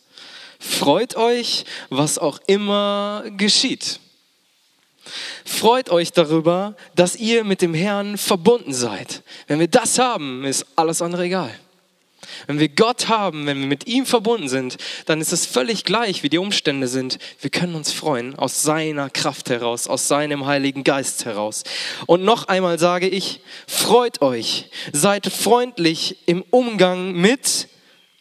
Freut 0.66 1.14
euch, 1.16 1.66
was 1.90 2.18
auch 2.18 2.40
immer 2.46 3.24
geschieht. 3.36 4.00
Freut 5.44 5.90
euch 5.90 6.12
darüber, 6.12 6.74
dass 6.96 7.16
ihr 7.16 7.44
mit 7.44 7.60
dem 7.60 7.74
Herrn 7.74 8.16
verbunden 8.16 8.72
seid. 8.72 9.22
Wenn 9.46 9.60
wir 9.60 9.68
das 9.68 9.98
haben, 9.98 10.42
ist 10.44 10.64
alles 10.74 11.02
andere 11.02 11.24
egal. 11.24 11.54
Wenn 12.46 12.58
wir 12.58 12.70
Gott 12.70 13.08
haben, 13.08 13.46
wenn 13.46 13.60
wir 13.60 13.66
mit 13.66 13.86
ihm 13.86 14.06
verbunden 14.06 14.48
sind, 14.48 14.78
dann 15.04 15.20
ist 15.20 15.34
es 15.34 15.44
völlig 15.44 15.84
gleich, 15.84 16.22
wie 16.22 16.30
die 16.30 16.38
Umstände 16.38 16.88
sind. 16.88 17.18
Wir 17.42 17.50
können 17.50 17.74
uns 17.74 17.92
freuen 17.92 18.34
aus 18.34 18.62
seiner 18.62 19.10
Kraft 19.10 19.50
heraus, 19.50 19.86
aus 19.86 20.08
seinem 20.08 20.46
Heiligen 20.46 20.82
Geist 20.82 21.26
heraus. 21.26 21.64
Und 22.06 22.24
noch 22.24 22.48
einmal 22.48 22.78
sage 22.78 23.06
ich, 23.06 23.40
freut 23.66 24.22
euch, 24.22 24.70
seid 24.92 25.26
freundlich 25.26 26.16
im 26.24 26.42
Umgang 26.50 27.12
mit 27.12 27.68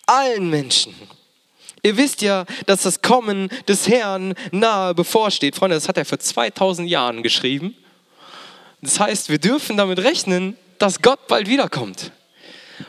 allen 0.05 0.49
Menschen. 0.49 0.93
Ihr 1.83 1.97
wisst 1.97 2.21
ja, 2.21 2.45
dass 2.65 2.83
das 2.83 3.01
Kommen 3.01 3.49
des 3.67 3.89
Herrn 3.89 4.35
nahe 4.51 4.95
bevorsteht. 4.95 5.55
Freunde, 5.55 5.75
das 5.75 5.89
hat 5.89 5.97
er 5.97 6.05
vor 6.05 6.17
2000 6.17 6.89
Jahren 6.89 7.23
geschrieben. 7.23 7.75
Das 8.81 8.99
heißt, 8.99 9.29
wir 9.29 9.37
dürfen 9.37 9.75
damit 9.75 9.99
rechnen, 9.99 10.57
dass 10.79 11.01
Gott 11.01 11.27
bald 11.27 11.47
wiederkommt. 11.47 12.11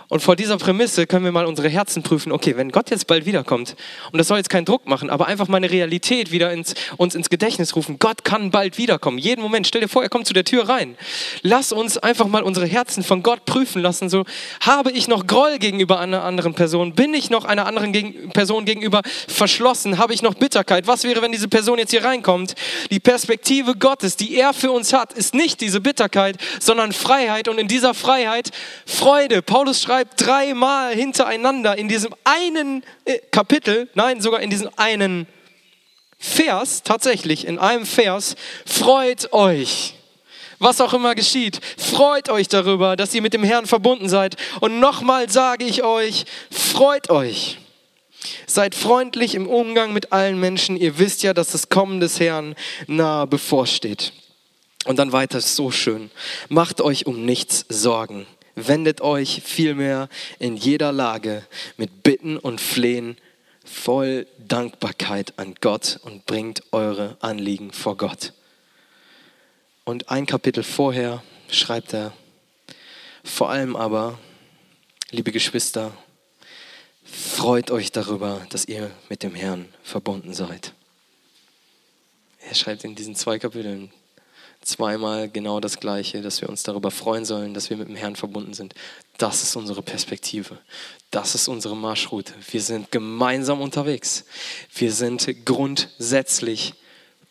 Und 0.09 0.21
vor 0.21 0.37
dieser 0.37 0.57
Prämisse 0.57 1.07
können 1.07 1.25
wir 1.25 1.33
mal 1.33 1.47
unsere 1.47 1.69
Herzen 1.69 2.03
prüfen. 2.03 2.33
Okay, 2.33 2.57
wenn 2.57 2.71
Gott 2.71 2.91
jetzt 2.91 3.07
bald 3.07 3.27
wiederkommt, 3.27 3.77
und 4.13 4.19
das 4.19 4.29
soll 4.29 4.39
jetzt 4.39 4.51
keinen 4.51 4.65
Druck 4.65 4.87
machen, 4.87 5.11
aber 5.11 5.27
einfach 5.27 5.49
mal 5.49 5.59
eine 5.59 5.71
Realität 5.71 6.31
wieder 6.31 6.53
ins, 6.53 6.75
uns 6.97 7.15
ins 7.15 7.31
Gedächtnis 7.31 7.77
rufen. 7.77 7.99
Gott 7.99 8.25
kann 8.25 8.51
bald 8.51 8.79
wiederkommen. 8.79 9.19
Jeden 9.19 9.43
Moment. 9.43 9.67
Stell 9.67 9.81
dir 9.81 9.89
vor, 9.89 10.03
er 10.03 10.09
kommt 10.09 10.27
zu 10.27 10.33
der 10.33 10.45
Tür 10.45 10.69
rein. 10.69 10.97
Lass 11.43 11.73
uns 11.73 11.99
einfach 11.99 12.27
mal 12.27 12.43
unsere 12.43 12.67
Herzen 12.67 13.03
von 13.03 13.23
Gott 13.23 13.45
prüfen 13.45 13.83
lassen. 13.83 14.09
So, 14.09 14.25
habe 14.61 14.91
ich 14.91 15.09
noch 15.09 15.27
Groll 15.27 15.59
gegenüber 15.59 16.01
einer 16.01 16.25
anderen 16.25 16.55
Person? 16.55 16.95
Bin 16.95 17.15
ich 17.15 17.31
noch 17.31 17.45
einer 17.45 17.67
anderen 17.67 17.93
gegen, 17.93 18.31
Person 18.31 18.65
gegenüber 18.65 19.03
verschlossen? 19.29 19.99
Habe 19.99 20.15
ich 20.15 20.23
noch 20.23 20.35
Bitterkeit? 20.35 20.87
Was 20.87 21.05
wäre, 21.05 21.23
wenn 21.23 21.33
diese 21.33 21.49
Person 21.49 21.79
jetzt 21.79 21.91
hier 21.91 22.05
reinkommt? 22.05 22.55
Die 22.91 23.01
Perspektive 23.01 23.75
Gottes, 23.77 24.17
die 24.17 24.37
er 24.37 24.53
für 24.55 24.71
uns 24.71 24.93
hat, 24.93 25.13
ist 25.13 25.35
nicht 25.35 25.61
diese 25.61 25.81
Bitterkeit, 25.81 26.37
sondern 26.61 26.93
Freiheit. 26.93 27.49
Und 27.49 27.59
in 27.59 27.69
dieser 27.69 27.95
Freiheit 27.95 28.51
Freude. 28.87 29.43
Paulus 29.43 29.74
schreibt 29.83 30.25
dreimal 30.25 30.95
hintereinander 30.95 31.77
in 31.77 31.89
diesem 31.89 32.15
einen 32.25 32.85
äh, 33.05 33.19
Kapitel, 33.31 33.89
nein, 33.95 34.21
sogar 34.21 34.41
in 34.41 34.51
diesem 34.51 34.71
einen 34.77 35.27
Vers, 36.19 36.83
tatsächlich 36.83 37.47
in 37.47 37.59
einem 37.59 37.85
Vers, 37.85 38.37
freut 38.65 39.33
euch. 39.33 39.95
Was 40.59 40.81
auch 40.81 40.95
immer 40.95 41.15
geschieht, 41.15 41.61
freut 41.77 42.29
euch 42.31 42.49
darüber, 42.49 42.97
dass 42.97 43.15
ihr 43.15 43.23
mit 43.23 43.35
dem 43.35 43.45
Herrn 43.45 43.67
verbunden 43.67 44.09
seid. 44.09 44.37
Und 44.61 44.81
nochmal 44.81 45.29
sage 45.29 45.65
ich 45.65 45.83
euch, 45.83 46.25
freut 46.51 47.11
euch. 47.11 47.59
Seid 48.47 48.75
freundlich 48.75 49.35
im 49.35 49.47
Umgang 49.47 49.93
mit 49.93 50.13
allen 50.13 50.41
Menschen. 50.41 50.77
Ihr 50.77 50.99
wisst 50.99 51.23
ja, 51.23 51.35
dass 51.35 51.51
das 51.51 51.69
Kommen 51.69 52.01
des 52.01 52.21
Herrn 52.21 52.55
nahe 52.87 53.27
bevorsteht. 53.27 54.13
Und 54.87 54.99
dann 54.99 55.13
weiter, 55.13 55.41
so 55.41 55.71
schön. 55.71 56.11
Macht 56.49 56.81
euch 56.81 57.07
um 57.07 57.27
nichts 57.27 57.67
Sorgen 57.69 58.27
wendet 58.55 59.01
euch 59.01 59.43
vielmehr 59.45 60.09
in 60.39 60.57
jeder 60.57 60.93
Lage 60.93 61.47
mit 61.77 62.03
Bitten 62.03 62.37
und 62.37 62.61
Flehen 62.61 63.17
voll 63.65 64.27
Dankbarkeit 64.39 65.39
an 65.39 65.55
Gott 65.61 65.99
und 66.03 66.27
bringt 66.27 66.63
eure 66.73 67.17
Anliegen 67.21 67.73
vor 67.73 67.97
Gott. 67.97 68.33
Und 69.85 70.11
ein 70.11 70.27
Kapitel 70.27 70.63
vorher 70.63 71.23
schreibt 71.51 71.95
er, 71.95 72.13
vor 73.23 73.51
allem 73.51 73.75
aber, 73.75 74.19
liebe 75.11 75.33
Geschwister, 75.33 75.93
freut 77.05 77.71
euch 77.71 77.91
darüber, 77.91 78.47
dass 78.51 78.67
ihr 78.67 78.91
mit 79.09 79.23
dem 79.23 79.35
Herrn 79.35 79.69
verbunden 79.83 80.35
seid. 80.35 80.73
Er 82.49 82.55
schreibt 82.55 82.85
in 82.85 82.95
diesen 82.95 83.15
zwei 83.15 83.39
Kapiteln, 83.39 83.91
zweimal 84.67 85.29
genau 85.29 85.61
das 85.61 85.79
Gleiche, 85.79 86.23
dass 86.23 86.41
wir 86.41 86.49
uns 86.49 86.63
darüber 86.63 86.91
freuen 86.91 87.25
sollen, 87.25 87.55
dass 87.55 87.71
wir 87.71 87.77
mit 87.77 87.89
dem 87.89 87.97
Herrn 87.97 88.17
verbunden 88.17 88.55
sind. 88.55 88.75
Das 89.19 89.43
ist 89.43 89.57
unsere 89.57 89.83
Perspektive. 89.83 90.59
Das 91.11 91.35
ist 91.35 91.49
unsere 91.49 91.77
Marschroute. 91.77 92.35
Wir 92.51 92.61
sind 92.61 92.91
gemeinsam 92.91 93.61
unterwegs. 93.61 94.25
Wir 94.75 94.93
sind 94.93 95.27
grundsätzlich 95.45 96.75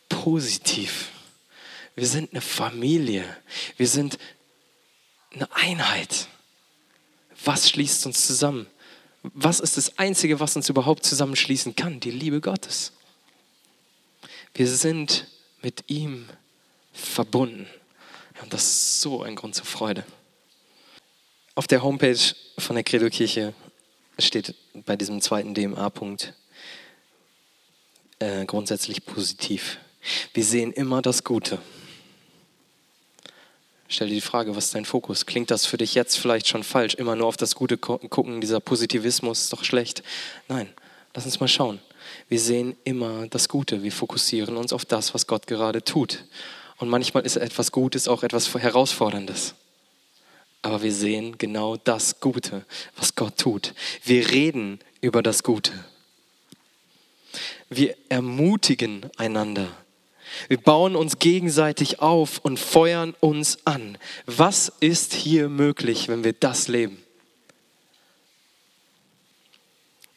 positiv. 0.09 1.09
Wir 1.95 2.07
sind 2.07 2.31
eine 2.31 2.41
Familie. 2.41 3.23
Wir 3.77 3.87
sind 3.87 4.17
eine 5.33 5.53
Einheit. 5.55 6.27
Was 7.43 7.69
schließt 7.69 8.05
uns 8.05 8.25
zusammen? 8.25 8.67
Was 9.23 9.59
ist 9.59 9.77
das 9.77 9.97
Einzige, 9.97 10.39
was 10.39 10.55
uns 10.55 10.69
überhaupt 10.69 11.05
zusammenschließen 11.05 11.75
kann? 11.75 11.99
Die 11.99 12.11
Liebe 12.11 12.41
Gottes. 12.41 12.91
Wir 14.53 14.67
sind 14.67 15.27
mit 15.61 15.85
ihm 15.87 16.27
verbunden. 16.93 17.67
Und 18.41 18.53
das 18.53 18.63
ist 18.63 19.01
so 19.01 19.21
ein 19.23 19.35
Grund 19.35 19.55
zur 19.55 19.65
Freude. 19.65 20.05
Auf 21.55 21.67
der 21.67 21.83
Homepage 21.83 22.19
von 22.57 22.75
der 22.75 22.83
Credo-Kirche 22.83 23.53
steht 24.17 24.55
bei 24.73 24.95
diesem 24.95 25.21
zweiten 25.21 25.53
DMA-Punkt 25.53 26.33
äh, 28.19 28.45
grundsätzlich 28.45 29.05
positiv. 29.05 29.77
Wir 30.33 30.43
sehen 30.43 30.71
immer 30.71 31.01
das 31.01 31.23
Gute. 31.23 31.59
Stell 33.87 34.07
dir 34.07 34.15
die 34.15 34.21
Frage, 34.21 34.55
was 34.55 34.65
ist 34.65 34.75
dein 34.75 34.85
Fokus? 34.85 35.25
Klingt 35.25 35.51
das 35.51 35.65
für 35.65 35.77
dich 35.77 35.93
jetzt 35.93 36.17
vielleicht 36.17 36.47
schon 36.47 36.63
falsch? 36.63 36.95
Immer 36.95 37.15
nur 37.15 37.27
auf 37.27 37.37
das 37.37 37.53
Gute 37.53 37.77
gucken, 37.77 38.41
dieser 38.41 38.59
Positivismus 38.59 39.43
ist 39.43 39.53
doch 39.53 39.63
schlecht. 39.63 40.01
Nein, 40.47 40.69
lass 41.13 41.25
uns 41.25 41.39
mal 41.39 41.47
schauen. 41.47 41.79
Wir 42.27 42.39
sehen 42.39 42.75
immer 42.83 43.27
das 43.27 43.47
Gute. 43.49 43.83
Wir 43.83 43.91
fokussieren 43.91 44.57
uns 44.57 44.73
auf 44.73 44.85
das, 44.85 45.13
was 45.13 45.27
Gott 45.27 45.45
gerade 45.45 45.83
tut. 45.83 46.25
Und 46.83 46.89
manchmal 46.89 47.25
ist 47.25 47.37
etwas 47.37 47.71
Gutes 47.71 48.09
auch 48.09 48.23
etwas 48.23 48.53
Herausforderndes. 48.53 49.55
Aber 50.61 50.83
wir 50.83 50.91
sehen 50.91 51.37
genau 51.37 51.77
das 51.77 52.19
Gute, 52.19 52.65
was 52.97 53.15
Gott 53.15 53.37
tut. 53.37 53.73
Wir 54.03 54.29
reden 54.31 54.79
über 54.99 55.23
das 55.23 55.43
Gute. 55.43 55.71
Wir 57.69 57.95
ermutigen 58.09 59.09
einander. 59.15 59.69
Wir 60.49 60.57
bauen 60.57 60.97
uns 60.97 61.19
gegenseitig 61.19 62.01
auf 62.01 62.39
und 62.39 62.59
feuern 62.59 63.15
uns 63.21 63.59
an. 63.63 63.97
Was 64.25 64.69
ist 64.81 65.13
hier 65.13 65.47
möglich, 65.47 66.09
wenn 66.09 66.25
wir 66.25 66.33
das 66.33 66.67
leben? 66.67 67.01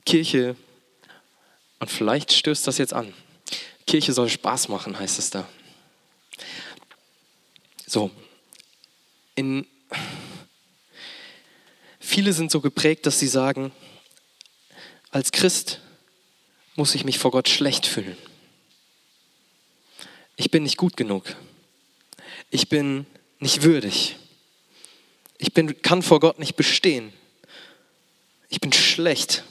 Kirche, 0.04 0.56
und 1.78 1.92
vielleicht 1.92 2.32
stößt 2.32 2.66
das 2.66 2.78
jetzt 2.78 2.92
an. 2.92 3.14
Kirche 3.86 4.12
soll 4.12 4.28
Spaß 4.28 4.68
machen, 4.68 4.98
heißt 4.98 5.20
es 5.20 5.30
da. 5.30 5.46
So, 7.86 8.10
in, 9.34 9.66
viele 12.00 12.32
sind 12.32 12.50
so 12.50 12.60
geprägt, 12.60 13.06
dass 13.06 13.18
sie 13.18 13.28
sagen, 13.28 13.72
als 15.10 15.32
Christ 15.32 15.80
muss 16.74 16.94
ich 16.94 17.04
mich 17.04 17.18
vor 17.18 17.30
Gott 17.30 17.48
schlecht 17.48 17.86
fühlen. 17.86 18.16
Ich 20.36 20.50
bin 20.50 20.64
nicht 20.64 20.76
gut 20.76 20.96
genug. 20.96 21.36
Ich 22.50 22.68
bin 22.68 23.06
nicht 23.38 23.62
würdig. 23.62 24.16
Ich 25.38 25.52
bin, 25.52 25.80
kann 25.82 26.02
vor 26.02 26.20
Gott 26.20 26.38
nicht 26.38 26.56
bestehen. 26.56 27.12
Ich 28.48 28.60
bin 28.60 28.72
schlecht. 28.72 29.44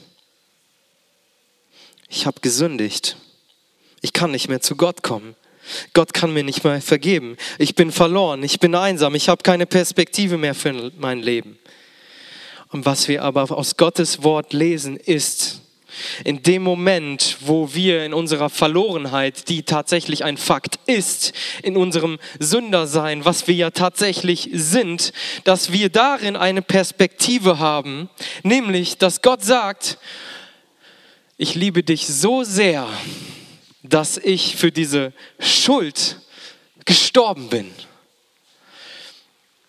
Ich 2.08 2.26
habe 2.26 2.40
gesündigt. 2.40 3.16
Ich 4.00 4.12
kann 4.12 4.30
nicht 4.30 4.48
mehr 4.48 4.60
zu 4.60 4.76
Gott 4.76 5.02
kommen. 5.02 5.34
Gott 5.92 6.12
kann 6.14 6.32
mir 6.32 6.44
nicht 6.44 6.64
mehr 6.64 6.80
vergeben. 6.80 7.36
Ich 7.58 7.74
bin 7.74 7.92
verloren. 7.92 8.42
Ich 8.42 8.60
bin 8.60 8.74
einsam. 8.74 9.14
Ich 9.14 9.28
habe 9.28 9.42
keine 9.42 9.66
Perspektive 9.66 10.38
mehr 10.38 10.54
für 10.54 10.92
mein 10.98 11.20
Leben. 11.20 11.58
Und 12.70 12.84
was 12.84 13.08
wir 13.08 13.22
aber 13.22 13.50
aus 13.50 13.76
Gottes 13.76 14.22
Wort 14.22 14.52
lesen, 14.52 14.96
ist, 14.96 15.62
in 16.24 16.42
dem 16.42 16.62
Moment, 16.62 17.38
wo 17.40 17.72
wir 17.74 18.04
in 18.04 18.12
unserer 18.12 18.50
Verlorenheit, 18.50 19.48
die 19.48 19.62
tatsächlich 19.62 20.24
ein 20.24 20.36
Fakt 20.36 20.78
ist, 20.86 21.32
in 21.62 21.76
unserem 21.76 22.18
Sündersein, 22.38 23.24
was 23.24 23.48
wir 23.48 23.54
ja 23.54 23.70
tatsächlich 23.70 24.50
sind, 24.52 25.12
dass 25.44 25.72
wir 25.72 25.88
darin 25.88 26.36
eine 26.36 26.62
Perspektive 26.62 27.58
haben, 27.58 28.08
nämlich, 28.42 28.98
dass 28.98 29.22
Gott 29.22 29.42
sagt, 29.44 29.98
ich 31.38 31.54
liebe 31.54 31.82
dich 31.82 32.06
so 32.06 32.44
sehr, 32.44 32.88
dass 33.88 34.16
ich 34.18 34.56
für 34.56 34.72
diese 34.72 35.12
Schuld 35.38 36.20
gestorben 36.84 37.48
bin. 37.48 37.72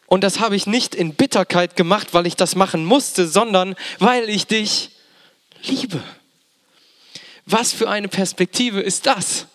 Und 0.08 0.24
das 0.24 0.40
habe 0.40 0.56
ich 0.56 0.68
nicht 0.68 0.96
in 0.96 1.16
Bitterkeit 1.16 1.76
gemacht, 1.76 2.14
weil 2.14 2.28
ich 2.28 2.36
das 2.36 2.56
machen 2.56 2.86
musste, 2.86 3.28
sondern 3.28 3.76
weil 4.00 4.30
ich 4.30 4.48
dich 4.48 4.92
liebe. 5.64 6.02
Was 7.46 7.74
für 7.74 7.90
eine 7.90 8.08
Perspektive 8.08 8.80
ist 8.80 9.06
das? 9.06 9.48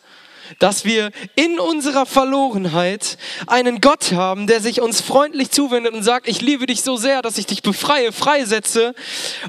Dass 0.59 0.85
wir 0.85 1.11
in 1.35 1.59
unserer 1.59 2.07
Verlorenheit 2.07 3.19
einen 3.47 3.81
Gott 3.81 4.12
haben, 4.12 4.47
der 4.47 4.61
sich 4.61 4.81
uns 4.81 5.01
freundlich 5.01 5.51
zuwendet 5.51 5.95
und 5.95 6.03
sagt, 6.03 6.29
ich 6.29 6.41
liebe 6.41 6.67
dich 6.67 6.83
so 6.83 6.97
sehr, 6.97 7.23
dass 7.23 7.38
ich 7.38 7.47
dich 7.47 7.62
befreie, 7.62 8.12
freisetze 8.12 8.95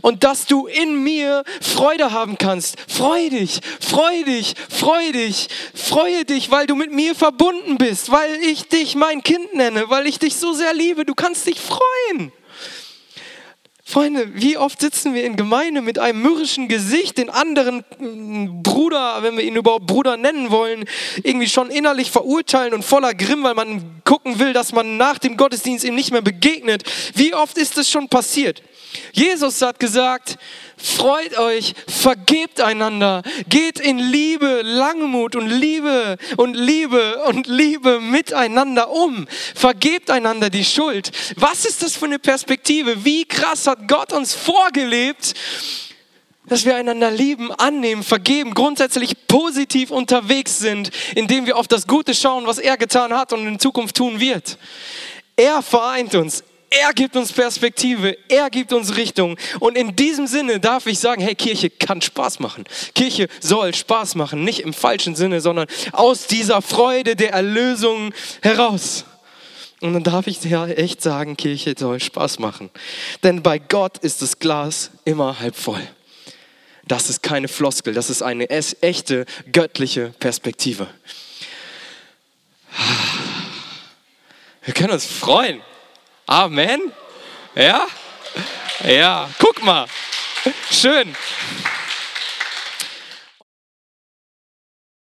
und 0.01 0.23
dass 0.23 0.45
du 0.45 0.67
in 0.67 1.03
mir 1.03 1.43
Freude 1.61 2.11
haben 2.11 2.37
kannst. 2.37 2.77
Freu 2.87 3.29
dich, 3.29 3.59
freu 3.79 4.23
dich, 4.23 4.53
freu 4.69 5.11
dich, 5.11 5.47
freue 5.73 6.25
dich, 6.25 6.51
weil 6.51 6.67
du 6.67 6.75
mit 6.75 6.91
mir 6.91 7.15
verbunden 7.15 7.77
bist, 7.77 8.11
weil 8.11 8.35
ich 8.41 8.67
dich 8.67 8.95
mein 8.95 9.23
Kind 9.23 9.53
nenne, 9.53 9.89
weil 9.89 10.07
ich 10.07 10.19
dich 10.19 10.35
so 10.35 10.53
sehr 10.53 10.73
liebe. 10.73 11.05
Du 11.05 11.15
kannst 11.15 11.47
dich 11.47 11.59
freuen. 11.59 12.31
Freunde, 13.85 14.29
wie 14.33 14.57
oft 14.57 14.79
sitzen 14.79 15.13
wir 15.13 15.25
in 15.25 15.35
Gemeinde 15.35 15.81
mit 15.81 15.99
einem 15.99 16.21
mürrischen 16.21 16.69
Gesicht, 16.69 17.17
den 17.17 17.29
anderen 17.29 17.83
mm, 17.99 18.63
Bruder, 18.63 19.21
wenn 19.23 19.35
wir 19.35 19.43
ihn 19.43 19.57
überhaupt 19.57 19.87
Bruder 19.87 20.15
nennen 20.15 20.51
wollen, 20.51 20.85
irgendwie 21.21 21.49
schon 21.49 21.69
innerlich 21.69 22.09
verurteilen 22.09 22.73
und 22.73 22.85
voller 22.85 23.13
Grimm, 23.13 23.43
weil 23.43 23.55
man 23.55 24.01
gucken 24.05 24.39
will, 24.39 24.53
dass 24.53 24.71
man 24.71 24.95
nach 24.95 25.19
dem 25.19 25.35
Gottesdienst 25.35 25.83
ihm 25.83 25.95
nicht 25.95 26.11
mehr 26.11 26.21
begegnet. 26.21 26.83
Wie 27.13 27.33
oft 27.33 27.57
ist 27.57 27.77
das 27.77 27.89
schon 27.89 28.07
passiert? 28.07 28.63
Jesus 29.11 29.61
hat 29.61 29.79
gesagt, 29.79 30.37
freut 30.77 31.37
euch, 31.37 31.73
vergebt 31.87 32.61
einander, 32.61 33.21
geht 33.49 33.79
in 33.79 33.99
Liebe, 33.99 34.61
Langmut 34.63 35.35
und 35.35 35.47
Liebe 35.47 36.17
und 36.37 36.55
Liebe 36.55 37.23
und 37.27 37.47
Liebe 37.47 37.99
miteinander 37.99 38.89
um. 38.89 39.27
Vergebt 39.55 40.09
einander 40.09 40.49
die 40.49 40.65
Schuld. 40.65 41.11
Was 41.35 41.65
ist 41.65 41.83
das 41.83 41.95
für 41.95 42.05
eine 42.05 42.19
Perspektive? 42.19 43.05
Wie 43.05 43.25
krass 43.25 43.67
hat 43.67 43.87
Gott 43.87 44.13
uns 44.13 44.33
vorgelebt, 44.33 45.33
dass 46.45 46.65
wir 46.65 46.75
einander 46.75 47.09
lieben, 47.09 47.51
annehmen, 47.51 48.03
vergeben, 48.03 48.53
grundsätzlich 48.53 49.27
positiv 49.27 49.91
unterwegs 49.91 50.59
sind, 50.59 50.91
indem 51.15 51.45
wir 51.45 51.57
auf 51.57 51.67
das 51.67 51.87
Gute 51.87 52.13
schauen, 52.13 52.45
was 52.45 52.57
er 52.57 52.77
getan 52.77 53.13
hat 53.13 53.33
und 53.33 53.47
in 53.47 53.59
Zukunft 53.59 53.95
tun 53.95 54.19
wird. 54.19 54.57
Er 55.35 55.61
vereint 55.61 56.15
uns, 56.15 56.43
er 56.73 56.93
gibt 56.93 57.15
uns 57.15 57.31
Perspektive, 57.31 58.17
er 58.27 58.49
gibt 58.49 58.73
uns 58.73 58.95
Richtung. 58.95 59.37
Und 59.59 59.77
in 59.77 59.95
diesem 59.95 60.27
Sinne 60.27 60.59
darf 60.59 60.87
ich 60.87 60.99
sagen, 60.99 61.21
hey, 61.21 61.35
Kirche 61.35 61.69
kann 61.69 62.01
Spaß 62.01 62.39
machen. 62.39 62.65
Kirche 62.95 63.27
soll 63.39 63.73
Spaß 63.73 64.15
machen, 64.15 64.43
nicht 64.43 64.61
im 64.61 64.73
falschen 64.73 65.15
Sinne, 65.15 65.39
sondern 65.41 65.67
aus 65.91 66.27
dieser 66.27 66.61
Freude 66.61 67.15
der 67.15 67.31
Erlösung 67.31 68.13
heraus. 68.41 69.05
Und 69.81 69.93
dann 69.93 70.03
darf 70.03 70.27
ich 70.27 70.43
ja 70.43 70.65
echt 70.67 71.01
sagen, 71.01 71.37
Kirche 71.37 71.75
soll 71.77 71.99
Spaß 71.99 72.39
machen. 72.39 72.69
Denn 73.21 73.43
bei 73.43 73.59
Gott 73.59 73.99
ist 73.99 74.21
das 74.21 74.39
Glas 74.39 74.91
immer 75.05 75.39
halb 75.39 75.55
voll. 75.55 75.81
Das 76.85 77.09
ist 77.09 77.21
keine 77.21 77.47
Floskel, 77.47 77.93
das 77.93 78.09
ist 78.09 78.23
eine 78.23 78.49
echte 78.49 79.25
göttliche 79.51 80.13
Perspektive. 80.19 80.87
Wir 84.63 84.73
können 84.73 84.91
uns 84.91 85.05
freuen. 85.05 85.61
Amen. 86.25 86.91
Ja? 87.55 87.87
Ja, 88.83 89.29
guck 89.39 89.63
mal. 89.63 89.85
Schön. 90.71 91.15